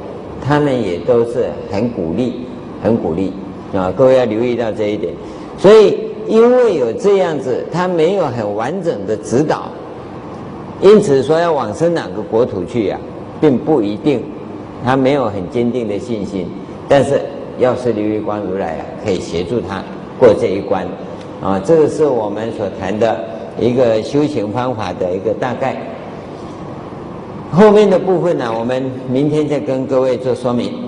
[0.46, 2.46] 他们也都是很鼓励，
[2.82, 3.32] 很鼓励
[3.74, 3.90] 啊。
[3.96, 5.14] 各位要留意到这一点。
[5.56, 9.62] 所以因为有这样子，他没有很完整的指导，
[10.82, 13.00] 因此说要往生哪个国土去啊，
[13.40, 14.22] 并不一定，
[14.84, 16.46] 他没有很坚定的信心。
[16.86, 17.22] 但是
[17.58, 19.82] 要是琉璃光如来，可以协助他。
[20.18, 20.86] 过这一关，
[21.40, 23.24] 啊，这个是我们所谈的
[23.58, 25.76] 一个修行方法的一个大概。
[27.52, 30.87] 后面的部分呢，我们明天再跟各位做说明。